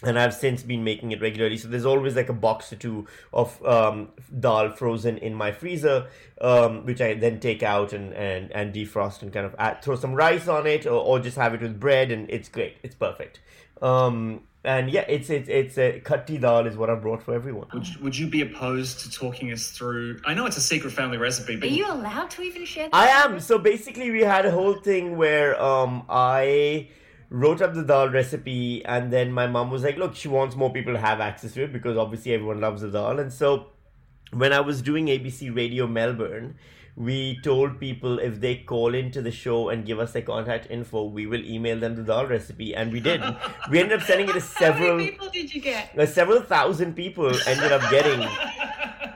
[0.02, 1.56] And I've since been making it regularly.
[1.56, 4.08] So there's always like a box or two of um,
[4.38, 6.08] dal frozen in my freezer,
[6.42, 9.96] um, which I then take out and, and, and defrost and kind of add, throw
[9.96, 12.76] some rice on it or, or just have it with bread, and it's great.
[12.82, 13.40] It's perfect.
[13.80, 17.68] Um, and yeah, it's it's it's a khatti dal is what I brought for everyone.
[17.74, 20.20] Would you, would you be opposed to talking us through?
[20.24, 22.88] I know it's a secret family recipe, but Are you allowed to even share?
[22.88, 22.94] That?
[22.94, 23.40] I am.
[23.40, 26.88] So basically, we had a whole thing where um I
[27.28, 30.72] wrote up the dal recipe, and then my mom was like, "Look, she wants more
[30.72, 33.66] people to have access to it because obviously everyone loves the dal." And so
[34.32, 36.56] when I was doing ABC Radio Melbourne,
[36.96, 41.04] we told people if they call into the show and give us their contact info,
[41.04, 43.20] we will email them the dal recipe, and we did.
[43.70, 44.98] we ended up sending it to several.
[44.98, 45.98] people did you get?
[45.98, 48.20] Uh, several thousand people ended up getting.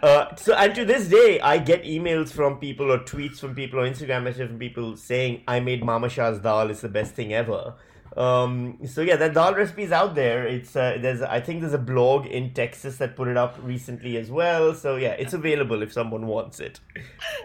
[0.02, 3.80] Uh, so and to this day, I get emails from people or tweets from people
[3.80, 6.70] or Instagram messages from people saying I made Mama Shah's dal.
[6.70, 7.74] It's the best thing ever.
[8.18, 10.44] Um, so yeah, that dal recipe is out there.
[10.44, 14.16] It's uh, there's I think there's a blog in Texas that put it up recently
[14.16, 14.74] as well.
[14.74, 16.80] So yeah, it's available if someone wants it.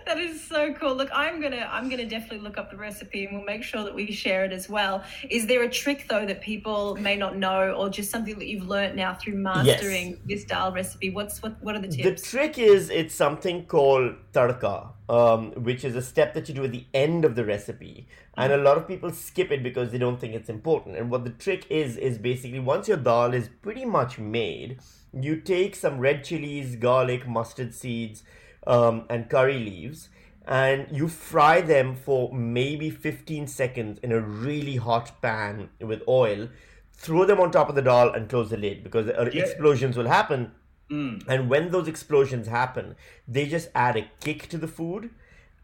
[0.06, 0.96] That is so cool.
[0.96, 3.94] Look, I'm gonna I'm gonna definitely look up the recipe and we'll make sure that
[3.94, 5.04] we share it as well.
[5.30, 8.68] Is there a trick though that people may not know, or just something that you've
[8.68, 11.12] learnt now through mastering this dal recipe?
[11.12, 12.22] What's what what are the tips?
[12.24, 16.64] The trick is it's something called tadka, um, which is a step that you do
[16.64, 18.08] at the end of the recipe.
[18.36, 20.98] And a lot of people skip it because they don't think it's important.
[20.98, 24.80] And what the trick is, is basically once your dal is pretty much made,
[25.14, 28.24] you take some red chilies, garlic, mustard seeds,
[28.66, 30.10] um, and curry leaves,
[30.48, 36.50] and you fry them for maybe 15 seconds in a really hot pan with oil.
[36.94, 40.08] Throw them on top of the dal and close the lid because uh, explosions will
[40.08, 40.52] happen.
[40.90, 42.96] And when those explosions happen,
[43.28, 45.10] they just add a kick to the food.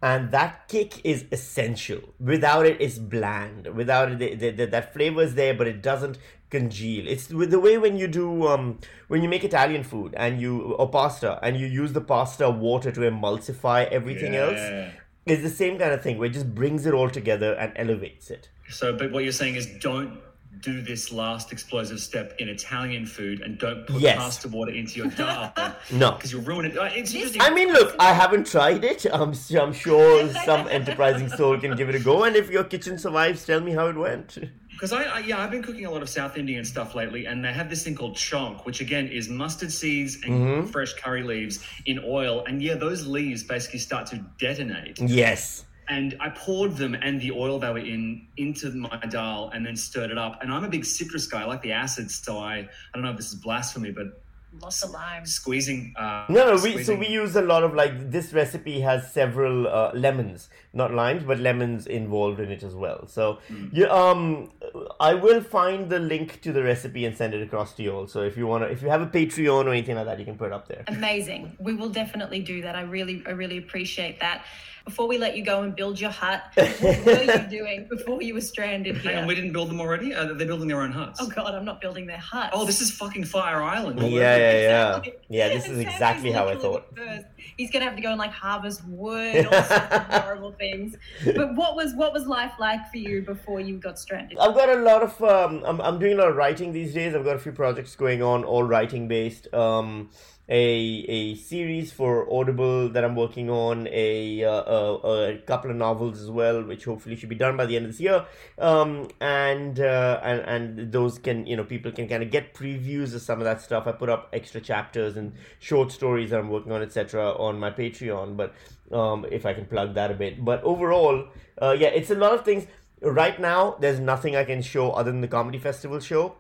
[0.02, 2.00] And that kick is essential.
[2.20, 3.68] Without it, it's bland.
[3.76, 6.18] Without it, the, the, the, that flavor is there, but it doesn't
[6.50, 7.06] congeal.
[7.08, 8.80] It's with the way when you do um,
[9.10, 12.92] when you make Italian food and you or pasta and you use the pasta water
[12.92, 14.40] to emulsify everything Yeah.
[14.46, 14.94] else.
[15.26, 18.32] It's the same kind of thing where it just brings it all together and elevates
[18.32, 18.50] it.
[18.70, 20.18] So, but what you're saying is don't
[20.62, 24.18] do this last explosive step in Italian food and don't put Yes.
[24.18, 25.54] pasta water into your dal.
[25.92, 26.12] No.
[26.12, 26.78] Because you'll ruin it.
[26.78, 27.42] Uh, It's interesting.
[27.42, 29.06] I mean, look, I haven't tried it.
[29.12, 32.24] I'm, s- I'm sure some enterprising soul can give it a go.
[32.24, 34.38] And if your kitchen survives, tell me how it went.
[34.72, 37.44] Because I, I, yeah, I've been cooking a lot of South Indian stuff lately, and
[37.44, 40.68] they have this thing called chonk, which again is mustard seeds and Mm-hmm.
[40.68, 42.46] fresh curry leaves in oil.
[42.48, 45.00] And yeah, those leaves basically start to detonate.
[45.02, 45.66] Yes.
[45.90, 49.76] And I poured them and the oil they were in into my dal, and then
[49.76, 50.42] stirred it up.
[50.42, 53.12] And I'm a big citrus guy; I like the acids, so I, I don't know
[53.12, 54.22] if this is blasphemy, but
[54.62, 55.32] Lots of limes.
[55.34, 55.94] squeezing.
[55.96, 59.68] Uh, No, no, we, so we use a lot of like this recipe has several
[59.68, 63.06] uh, lemons, not limes, but lemons involved in it as well.
[63.08, 63.40] So,
[63.72, 64.52] yeah, um,
[65.00, 68.08] I will find the link to the recipe and send it across to you all.
[68.08, 70.38] So if you wanna, if you have a Patreon or anything like that, you can
[70.38, 70.84] put it up there.
[70.88, 71.56] Amazing.
[71.60, 72.76] We will definitely do that.
[72.76, 74.46] I really, I really appreciate that.
[74.90, 78.34] Before we let you go and build your hut, what were you doing before you
[78.34, 79.18] were stranded Hang here?
[79.22, 80.16] on, we didn't build them already.
[80.16, 81.20] Uh, they're building their own huts.
[81.22, 82.50] Oh God, I'm not building their hut.
[82.54, 84.00] Oh, this is fucking Fire Island.
[84.02, 85.14] Yeah, yeah, yeah, Exactly.
[85.30, 85.48] yeah.
[85.50, 86.88] This is Sami's exactly how I thought.
[86.98, 87.26] first.
[87.58, 90.96] He's gonna have to go and like harvest wood, all sorts of horrible things.
[91.24, 94.40] But what was what was life like for you before you got stranded?
[94.40, 97.14] I've got a lot of um, I'm, I'm doing a lot of writing these days.
[97.14, 99.54] I've got a few projects going on, all writing based.
[99.54, 100.10] Um,
[100.50, 105.78] a a series for Audible that I'm working on, a, uh, a, a couple of
[105.78, 108.26] novels as well, which hopefully should be done by the end of this year.
[108.58, 113.14] Um, and uh, and and those can you know people can kind of get previews
[113.14, 113.86] of some of that stuff.
[113.86, 117.70] I put up extra chapters and short stories that I'm working on, etc., on my
[117.70, 118.36] Patreon.
[118.36, 118.56] But
[118.92, 121.28] um, if I can plug that a bit, but overall,
[121.62, 122.66] uh, yeah, it's a lot of things.
[123.02, 126.36] Right now, there's nothing I can show other than the comedy festival show.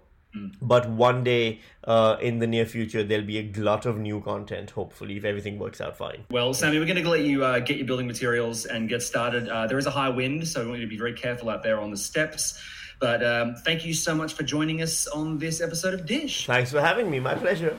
[0.61, 4.69] But one day uh, in the near future, there'll be a glut of new content,
[4.69, 6.23] hopefully, if everything works out fine.
[6.29, 9.49] Well, Sami, we're going to let you uh, get your building materials and get started.
[9.49, 11.63] Uh, there is a high wind, so we want you to be very careful out
[11.63, 12.62] there on the steps.
[12.99, 16.45] But um, thank you so much for joining us on this episode of Dish.
[16.45, 17.19] Thanks for having me.
[17.19, 17.75] My pleasure.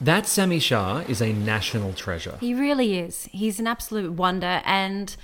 [0.00, 2.38] That Sami Shah is a national treasure.
[2.40, 3.28] He really is.
[3.32, 5.14] He's an absolute wonder, and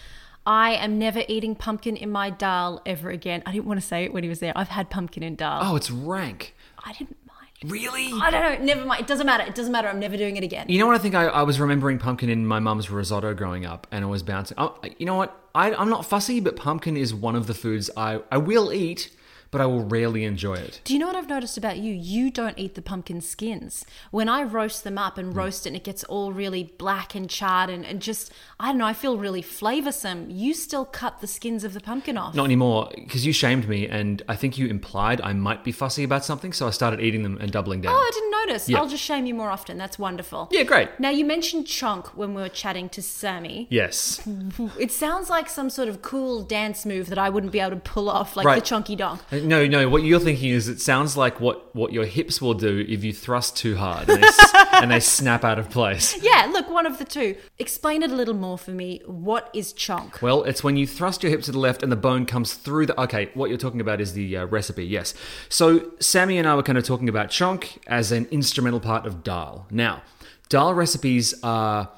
[0.46, 3.42] I am never eating pumpkin in my dal ever again.
[3.44, 4.52] I didn't want to say it when he was there.
[4.54, 5.60] I've had pumpkin in dal.
[5.62, 6.54] Oh, it's rank.
[6.84, 7.72] I didn't mind.
[7.72, 8.12] Really?
[8.12, 8.64] I don't know.
[8.64, 9.00] Never mind.
[9.00, 9.42] It doesn't matter.
[9.42, 9.88] It doesn't matter.
[9.88, 10.66] I'm never doing it again.
[10.68, 11.16] You know what I think?
[11.16, 14.56] I, I was remembering pumpkin in my mum's risotto growing up, and I was bouncing.
[14.56, 15.36] Oh, you know what?
[15.54, 19.10] I, I'm not fussy, but pumpkin is one of the foods I, I will eat,
[19.56, 20.82] but I will rarely enjoy it.
[20.84, 21.90] Do you know what I've noticed about you?
[21.94, 23.86] You don't eat the pumpkin skins.
[24.10, 25.36] When I roast them up and mm.
[25.38, 28.30] roast it and it gets all really black and charred and, and just,
[28.60, 30.26] I don't know, I feel really flavoursome.
[30.28, 32.34] You still cut the skins of the pumpkin off.
[32.34, 36.04] Not anymore, because you shamed me, and I think you implied I might be fussy
[36.04, 37.94] about something, so I started eating them and doubling down.
[37.94, 38.68] Oh, I didn't notice.
[38.68, 38.76] Yeah.
[38.76, 39.78] I'll just shame you more often.
[39.78, 40.50] That's wonderful.
[40.50, 40.90] Yeah, great.
[41.00, 43.68] Now, you mentioned chonk when we were chatting to Sami.
[43.70, 44.20] Yes.
[44.78, 47.76] It sounds like some sort of cool dance move that I wouldn't be able to
[47.76, 48.62] pull off, like Right.
[48.62, 49.20] the chonky donk.
[49.46, 49.88] No, no.
[49.88, 53.12] What you're thinking is it sounds like what, what your hips will do if you
[53.12, 54.28] thrust too hard and they,
[54.72, 56.20] and they snap out of place.
[56.20, 57.36] Yeah, look, one of the two.
[57.58, 59.02] Explain it a little more for me.
[59.06, 60.20] What is chonk?
[60.20, 62.86] Well, it's when you thrust your hips to the left and the bone comes through
[62.86, 63.00] the.
[63.00, 65.14] Okay, what you're talking about is the uh, recipe, yes.
[65.48, 69.22] So, Sami and I were kind of talking about chonk as an instrumental part of
[69.22, 69.66] dal.
[69.70, 70.02] Now,
[70.48, 71.90] dal recipes are.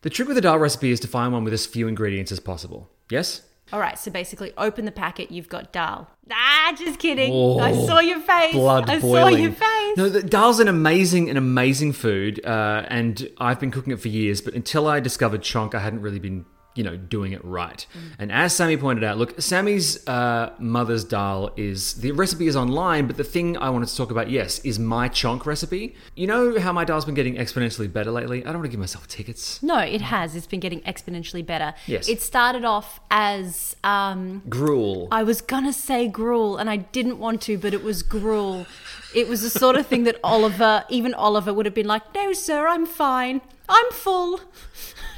[0.00, 2.40] The trick with a dal recipe is to find one with as few ingredients as
[2.40, 2.88] possible.
[3.08, 3.42] Yes?
[3.72, 5.30] All right, so basically, open the packet.
[5.30, 6.08] You've got dal.
[6.30, 7.32] Ah, just kidding.
[7.32, 8.52] Oh, I saw your face.
[8.52, 9.34] blood I boiling.
[9.34, 9.96] saw your face.
[9.96, 14.08] No, the, dal's an amazing, an amazing food, uh, and I've been cooking it for
[14.08, 14.42] years.
[14.42, 16.44] But until I discovered chonk, I hadn't really been,
[16.74, 17.86] you know, doing it right.
[17.94, 18.00] Mm.
[18.18, 23.06] And as Sami pointed out, look, Sami's uh, mother's dal is the recipe is online,
[23.06, 25.94] but the thing I wanted to talk about, yes, is my chonk recipe.
[26.16, 28.42] You know how my dal's been getting exponentially better lately.
[28.42, 29.62] I don't want to give myself tickets.
[29.62, 30.34] No, it has.
[30.34, 31.74] It's been getting exponentially better.
[31.86, 32.08] Yes.
[32.08, 35.08] It started off as um, Gruel.
[35.10, 38.66] I was gonna say gruel, and I didn't want to, but it was gruel.
[39.14, 42.32] It was the sort of thing that Oliver, even Oliver, would have been like, "No,
[42.32, 43.40] sir, I'm fine.
[43.68, 44.40] I'm full.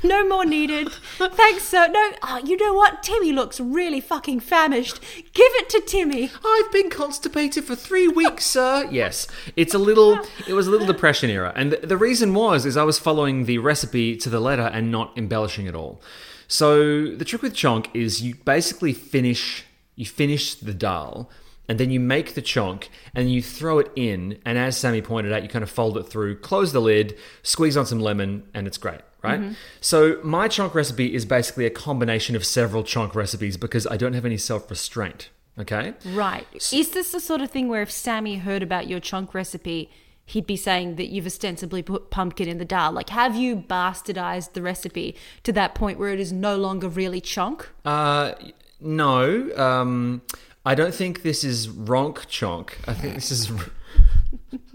[0.03, 0.93] No more needed.
[1.19, 1.89] Thanks, sir.
[1.89, 3.03] No, oh, you know what?
[3.03, 5.01] Timmy looks really fucking famished.
[5.33, 8.87] Give it to Timmy." I've been constipated for three weeks, sir.
[8.91, 9.27] Yes,
[9.57, 10.21] it's a little.
[10.47, 13.47] It was a little depression era, and the, the reason was is I was following
[13.47, 16.03] the recipe to the letter and not embellishing at all.
[16.49, 19.65] So the trick with chonk is you basically finish
[19.97, 21.31] you finish the dal,
[21.69, 24.39] and then you make the chunk and you throw it in.
[24.45, 27.77] And as Sami pointed out, you kind of fold it through, close the lid, squeeze
[27.77, 29.01] on some lemon, and it's great.
[29.23, 29.57] Right?
[29.81, 34.13] So, my chunk recipe is basically a combination of several chunk recipes because I don't
[34.13, 35.31] have any self restraint.
[35.59, 35.95] Okay?
[36.05, 36.47] Right.
[36.73, 39.91] Is this the sort of thing where if Sami heard about your chunk recipe,
[40.27, 42.93] he'd be saying that you've ostensibly put pumpkin in the dal?
[42.93, 47.21] Like, have you bastardized the recipe to that point where it is no longer really
[47.21, 47.69] chunk?
[47.85, 48.33] Uh,
[48.81, 49.51] no.
[49.57, 50.23] Um,
[50.65, 52.73] I don't think this is ronk chonk.
[52.87, 53.51] I think this is.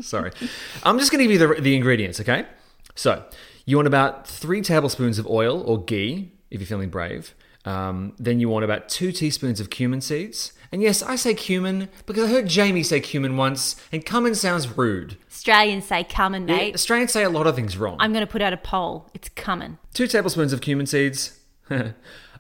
[0.02, 0.32] Sorry.
[0.84, 2.46] I'm just going to give you the, the ingredients, okay?
[2.96, 3.24] So,
[3.66, 7.34] you want about three tablespoons of oil or ghee, if you're feeling brave.
[7.66, 10.54] Um, then you want about two teaspoons of cumin seeds.
[10.72, 14.78] And yes, I say cumin because I heard Jamie say cumin once, and cumin sounds
[14.78, 15.18] rude.
[15.30, 16.74] Australians say coming, mate.
[16.76, 17.98] Australians say a lot of things wrong.
[18.00, 19.10] I'm going to put out a poll.
[19.14, 19.78] It's coming.
[19.94, 21.40] two tablespoons of cumin seeds.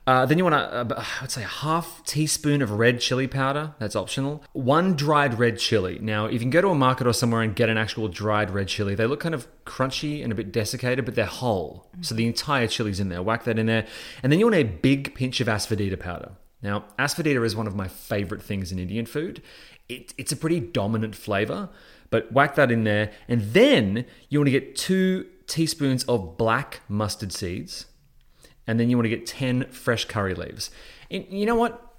[0.09, 3.75] uh, then you want a, a, I'd say a half teaspoon of red chili powder.
[3.77, 4.43] That's optional.
[4.53, 5.99] One dried red chili.
[6.01, 8.49] Now, if you can go to a market or somewhere and get an actual dried
[8.49, 11.85] red chili, they look kind of crunchy and a bit desiccated, but they're whole.
[12.01, 13.21] So the entire chili's in there.
[13.21, 13.85] Whack that in there.
[14.23, 16.31] And then you want a big pinch of asafoetida powder.
[16.63, 19.43] Now, asafoetida is one of my favorite things in Indian food.
[19.89, 21.69] It, it's a pretty dominant flavor,
[22.09, 23.11] but whack that in there.
[23.27, 27.85] And then you want to get two teaspoons of black mustard seeds.
[28.69, 30.69] And then you want to get 10 fresh curry leaves.
[31.09, 31.91] And you know what?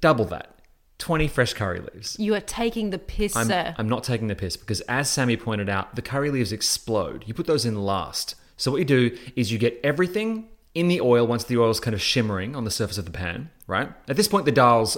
[0.00, 0.54] Double that
[0.98, 2.16] 20 fresh curry leaves.
[2.20, 3.74] You are taking the piss, I'm, sir.
[3.76, 7.24] I'm not taking the piss because, as Sami pointed out, the curry leaves explode.
[7.26, 8.36] You put those in last.
[8.56, 11.94] So, what you do is you get everything in the oil once the oil's kind
[11.94, 13.90] of shimmering on the surface of the pan, right?
[14.06, 14.96] At this point, the dal's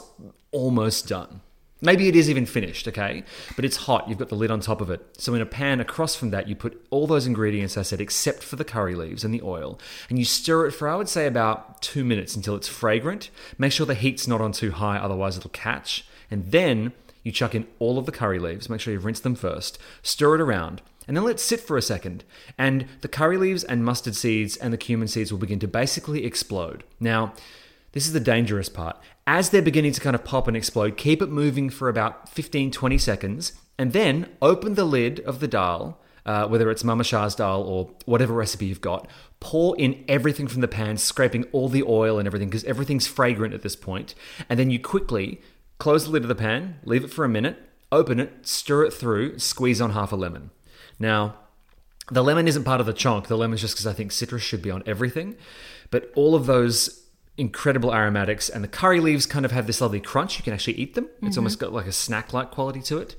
[0.53, 1.41] almost done.
[1.83, 3.23] Maybe it is even finished, okay?
[3.55, 4.09] But it's hot.
[4.09, 5.21] You've got the lid on top of it.
[5.21, 8.43] So in a pan across from that, you put all those ingredients I said, except
[8.43, 11.27] for the curry leaves and the oil, and you stir it for I would say
[11.27, 13.29] about two minutes until it's fragrant.
[13.59, 16.07] Make sure the heat's not on too high, otherwise it'll catch.
[16.31, 18.71] And then you chuck in all of the curry leaves.
[18.71, 19.79] Make sure you've rinsed them first.
[20.03, 20.81] Stir it around.
[21.07, 22.25] And then let it sit for a second.
[22.57, 26.25] And the curry leaves and mustard seeds and the cumin seeds will begin to basically
[26.25, 26.85] explode.
[26.99, 27.35] Now,
[27.93, 28.97] this is the dangerous part.
[29.27, 32.71] As they're beginning to kind of pop and explode, keep it moving for about 15,
[32.71, 37.35] 20 seconds, and then open the lid of the dal, uh, whether it's Mama Shah's
[37.35, 39.09] dal or whatever recipe you've got.
[39.41, 43.53] Pour in everything from the pan, scraping all the oil and everything, because everything's fragrant
[43.53, 44.15] at this point.
[44.49, 45.41] And then you quickly
[45.79, 47.59] close the lid of the pan, leave it for a minute,
[47.91, 50.51] open it, stir it through, squeeze on half a lemon.
[51.01, 51.37] Now,
[52.11, 53.27] the lemon isn't part of the chonk.
[53.27, 55.37] The lemon's just because I think citrus should be on everything.
[55.91, 57.06] But all of those
[57.39, 60.39] incredible aromatics and the curry leaves kind of have this lovely crunch.
[60.39, 61.09] You can actually eat them.
[61.21, 61.41] It's mm-hmm.
[61.41, 63.17] almost got like a snack like quality to it.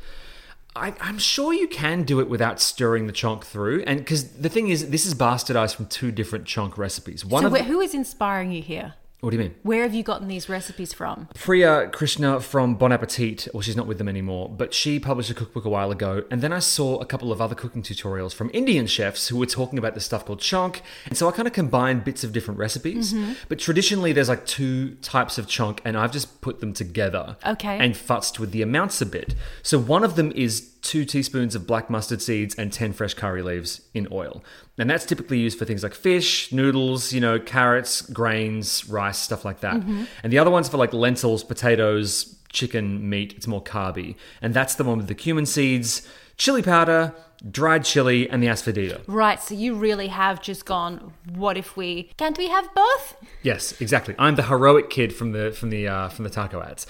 [0.75, 3.83] I, I'm sure you can do it without stirring the chonk through.
[3.87, 7.25] And because the thing is, this is bastardized from two different chonk recipes.
[7.25, 8.93] One so the- who is inspiring you here?
[9.21, 9.55] What do you mean?
[9.63, 11.27] Where have you gotten these recipes from?
[11.33, 15.33] Priya Krishna from Bon Appetit, well, she's not with them anymore, but she published a
[15.33, 16.23] cookbook a while ago.
[16.29, 19.47] And then I saw a couple of other cooking tutorials from Indian chefs who were
[19.47, 20.81] talking about this stuff called chonk.
[21.07, 23.11] And so I kind of combined bits of different recipes.
[23.11, 23.33] Mm-hmm.
[23.49, 27.37] But traditionally, there's like two types of chonk, and I've just put them together.
[27.43, 27.79] Okay.
[27.79, 29.33] And futzed with the amounts a bit.
[29.63, 33.41] So one of them is two teaspoons of black mustard seeds and 10 fresh curry
[33.41, 34.43] leaves in oil.
[34.77, 39.43] And that's typically used for things like fish, noodles, you know, carrots, grains, rice, stuff
[39.43, 39.75] like that.
[40.23, 43.33] And the other one's for like lentils, potatoes, chicken, meat.
[43.35, 44.15] It's more carby.
[44.41, 46.07] And that's the one with the cumin seeds,
[46.37, 47.13] chili powder,
[47.49, 49.01] dried chili, and the asafoetida.
[49.07, 51.13] Right, so you really have just gone.
[51.33, 53.15] What if we can't we have both?
[53.43, 54.15] Yes, exactly.
[54.17, 56.87] I'm the heroic kid from the from the uh, from the taco ads.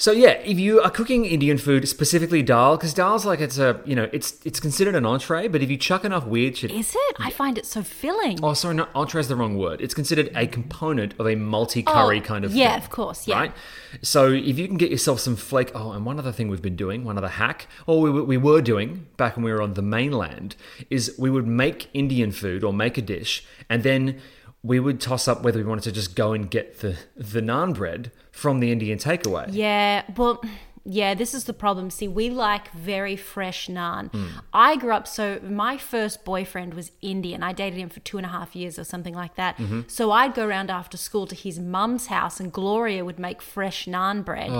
[0.00, 3.80] So yeah, if you are cooking Indian food, specifically dal, because dal's like it's a
[3.84, 6.94] you know it's it's considered an entree, but if you chuck enough weird shit, Is
[6.94, 7.16] it?
[7.18, 8.38] I find it so filling.
[8.40, 9.80] oh sorry, not entree is the wrong word.
[9.80, 13.26] It's considered a component of a multi curry Oh, kind of yeah, thing, of course,
[13.26, 13.38] yeah.
[13.40, 13.52] right.
[14.00, 16.76] So if you can get yourself some flake, oh, and one other thing we've been
[16.76, 19.82] doing, one other hack, or we, we were doing back when we were on the
[19.82, 20.54] mainland,
[20.90, 24.20] is we would make Indian food or make a dish, and then
[24.62, 27.74] we would toss up whether we wanted to just go and get the the naan
[27.74, 29.48] bread from the Indian takeaway.
[29.50, 30.40] Yeah, well,
[30.84, 31.90] yeah, this is the problem.
[31.90, 34.10] See, we like very fresh naan.
[34.12, 34.26] Hmm.
[34.52, 37.42] I grew up, so my first boyfriend was Indian.
[37.42, 39.56] I dated him for two and a half years or something like that.
[39.58, 39.82] Mm-hmm.
[39.88, 43.86] So I'd go around after school to his mum's house, and Gloria would make fresh
[43.86, 44.50] naan bread.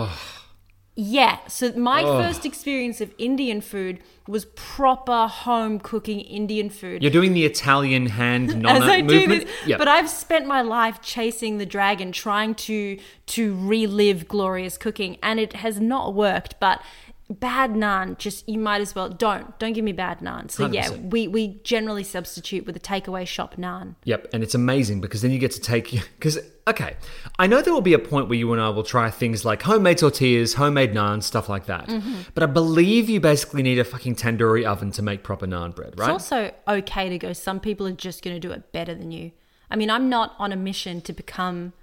[1.00, 7.04] Yeah, so my first experience of Indian food was proper home cooking Indian food.
[7.04, 9.46] You're doing the Italian hand as nonna I do movement.
[9.46, 9.68] this.
[9.68, 9.78] Yep.
[9.78, 15.38] But I've spent my life chasing the dragon, trying to to relive glorious cooking, and
[15.38, 16.58] it has not worked.
[16.58, 16.82] But
[17.30, 20.50] bad naan, just you might as well don't don't give me bad naan.
[20.50, 21.10] So yeah, 100%.
[21.10, 23.96] we we generally substitute with a takeaway shop naan.
[24.04, 26.96] Yep, and it's amazing because then you get to take because okay,
[27.38, 29.62] I know there will be a point where you and I will try things like
[29.62, 31.86] homemade tortillas, homemade naan, stuff like that.
[31.88, 32.20] Mm-hmm.
[32.34, 35.98] But I believe you basically need a fucking tandoori oven to make proper naan bread,
[35.98, 36.06] right?
[36.14, 37.32] It's also okay to go.
[37.32, 39.32] Some people are just going to do it better than you.
[39.70, 41.74] I mean, I'm not on a mission to become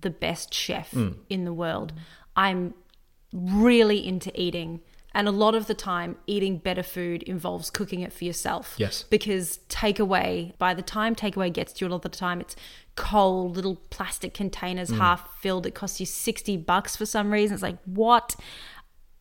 [0.00, 1.10] the best chef Hmm.
[1.28, 1.92] in the world.
[2.36, 2.74] I'm
[3.32, 4.80] really into eating.
[5.18, 8.76] And a lot of the time, eating better food involves cooking it for yourself.
[8.78, 9.02] Yes.
[9.10, 12.54] Because takeaway, by the time takeaway gets to you, a lot of the time it's
[12.94, 14.98] cold, little plastic containers Hmm.
[14.98, 15.66] half filled.
[15.66, 17.54] It costs you 60 bucks for some reason.
[17.54, 18.36] It's like, what?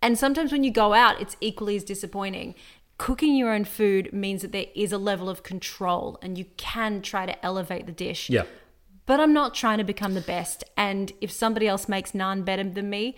[0.01, 2.53] And sometimes when you go out, it's equally as disappointing.
[2.99, 7.01] Cooking your own food means that there is a level of control and you can
[7.01, 8.29] try to elevate the dish.
[8.29, 8.43] yeah.
[9.07, 10.65] But I'm not trying to become the best.
[10.75, 13.15] And if somebody else makes naan better than me,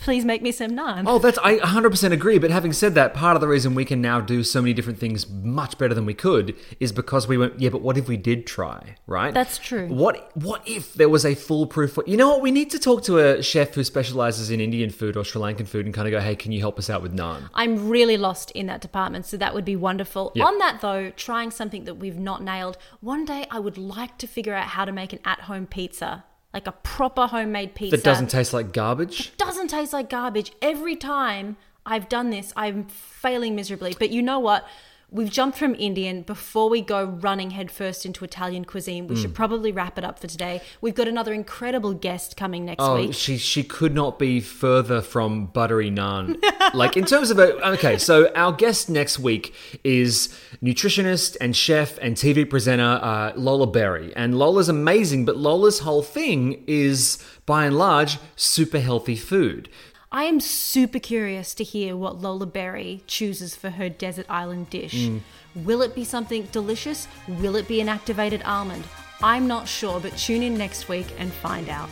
[0.00, 1.04] please make me some naan.
[1.06, 2.38] Oh, that's I 100% agree.
[2.38, 4.98] But having said that, part of the reason we can now do so many different
[4.98, 7.60] things much better than we could is because we went.
[7.60, 8.96] Yeah, but what if we did try?
[9.06, 9.32] Right.
[9.32, 9.88] That's true.
[9.88, 11.98] What What if there was a foolproof?
[12.06, 12.40] You know what?
[12.40, 15.66] We need to talk to a chef who specializes in Indian food or Sri Lankan
[15.68, 17.48] food and kind of go, hey, can you help us out with naan?
[17.54, 20.32] I'm really lost in that department, so that would be wonderful.
[20.34, 20.44] Yeah.
[20.44, 24.26] On that though, trying something that we've not nailed, one day I would like to
[24.26, 26.24] figure out how to make an at-home pizza,
[26.54, 29.36] like a proper homemade pizza That doesn't taste like garbage.
[29.36, 30.52] doesn't taste like garbage.
[30.60, 33.94] Every time I've done this, I'm failing miserably.
[33.98, 34.66] But you know what?
[35.14, 36.22] We've jumped from Indian.
[36.22, 39.20] Before we go running headfirst into Italian cuisine, we Hmm.
[39.20, 40.62] should probably wrap it up for today.
[40.80, 43.12] We've got another incredible guest coming next Oh, week.
[43.14, 46.42] she she could not be further from buttery naan.
[46.74, 49.54] like in terms of a okay, so our guest next week
[49.84, 50.30] is
[50.62, 55.26] nutritionist and chef and TV presenter uh, Lola Berry, and Lola's amazing.
[55.26, 59.68] But Lola's whole thing is by and large super healthy food.
[60.14, 65.06] I am super curious to hear what Lola Berry chooses for her desert island dish.
[65.06, 65.18] Hmm.
[65.54, 67.08] Will it be something delicious?
[67.26, 68.84] Will it be an activated almond?
[69.22, 71.88] I'm not sure, but tune in next week and find out.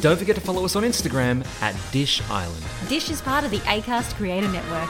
[0.00, 2.64] Don't forget to follow us on Instagram at Dish Island.
[2.88, 4.88] Dish is part of the ACAST Creator Network.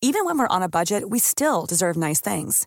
[0.00, 2.66] Even when we're on a budget, we still deserve nice things.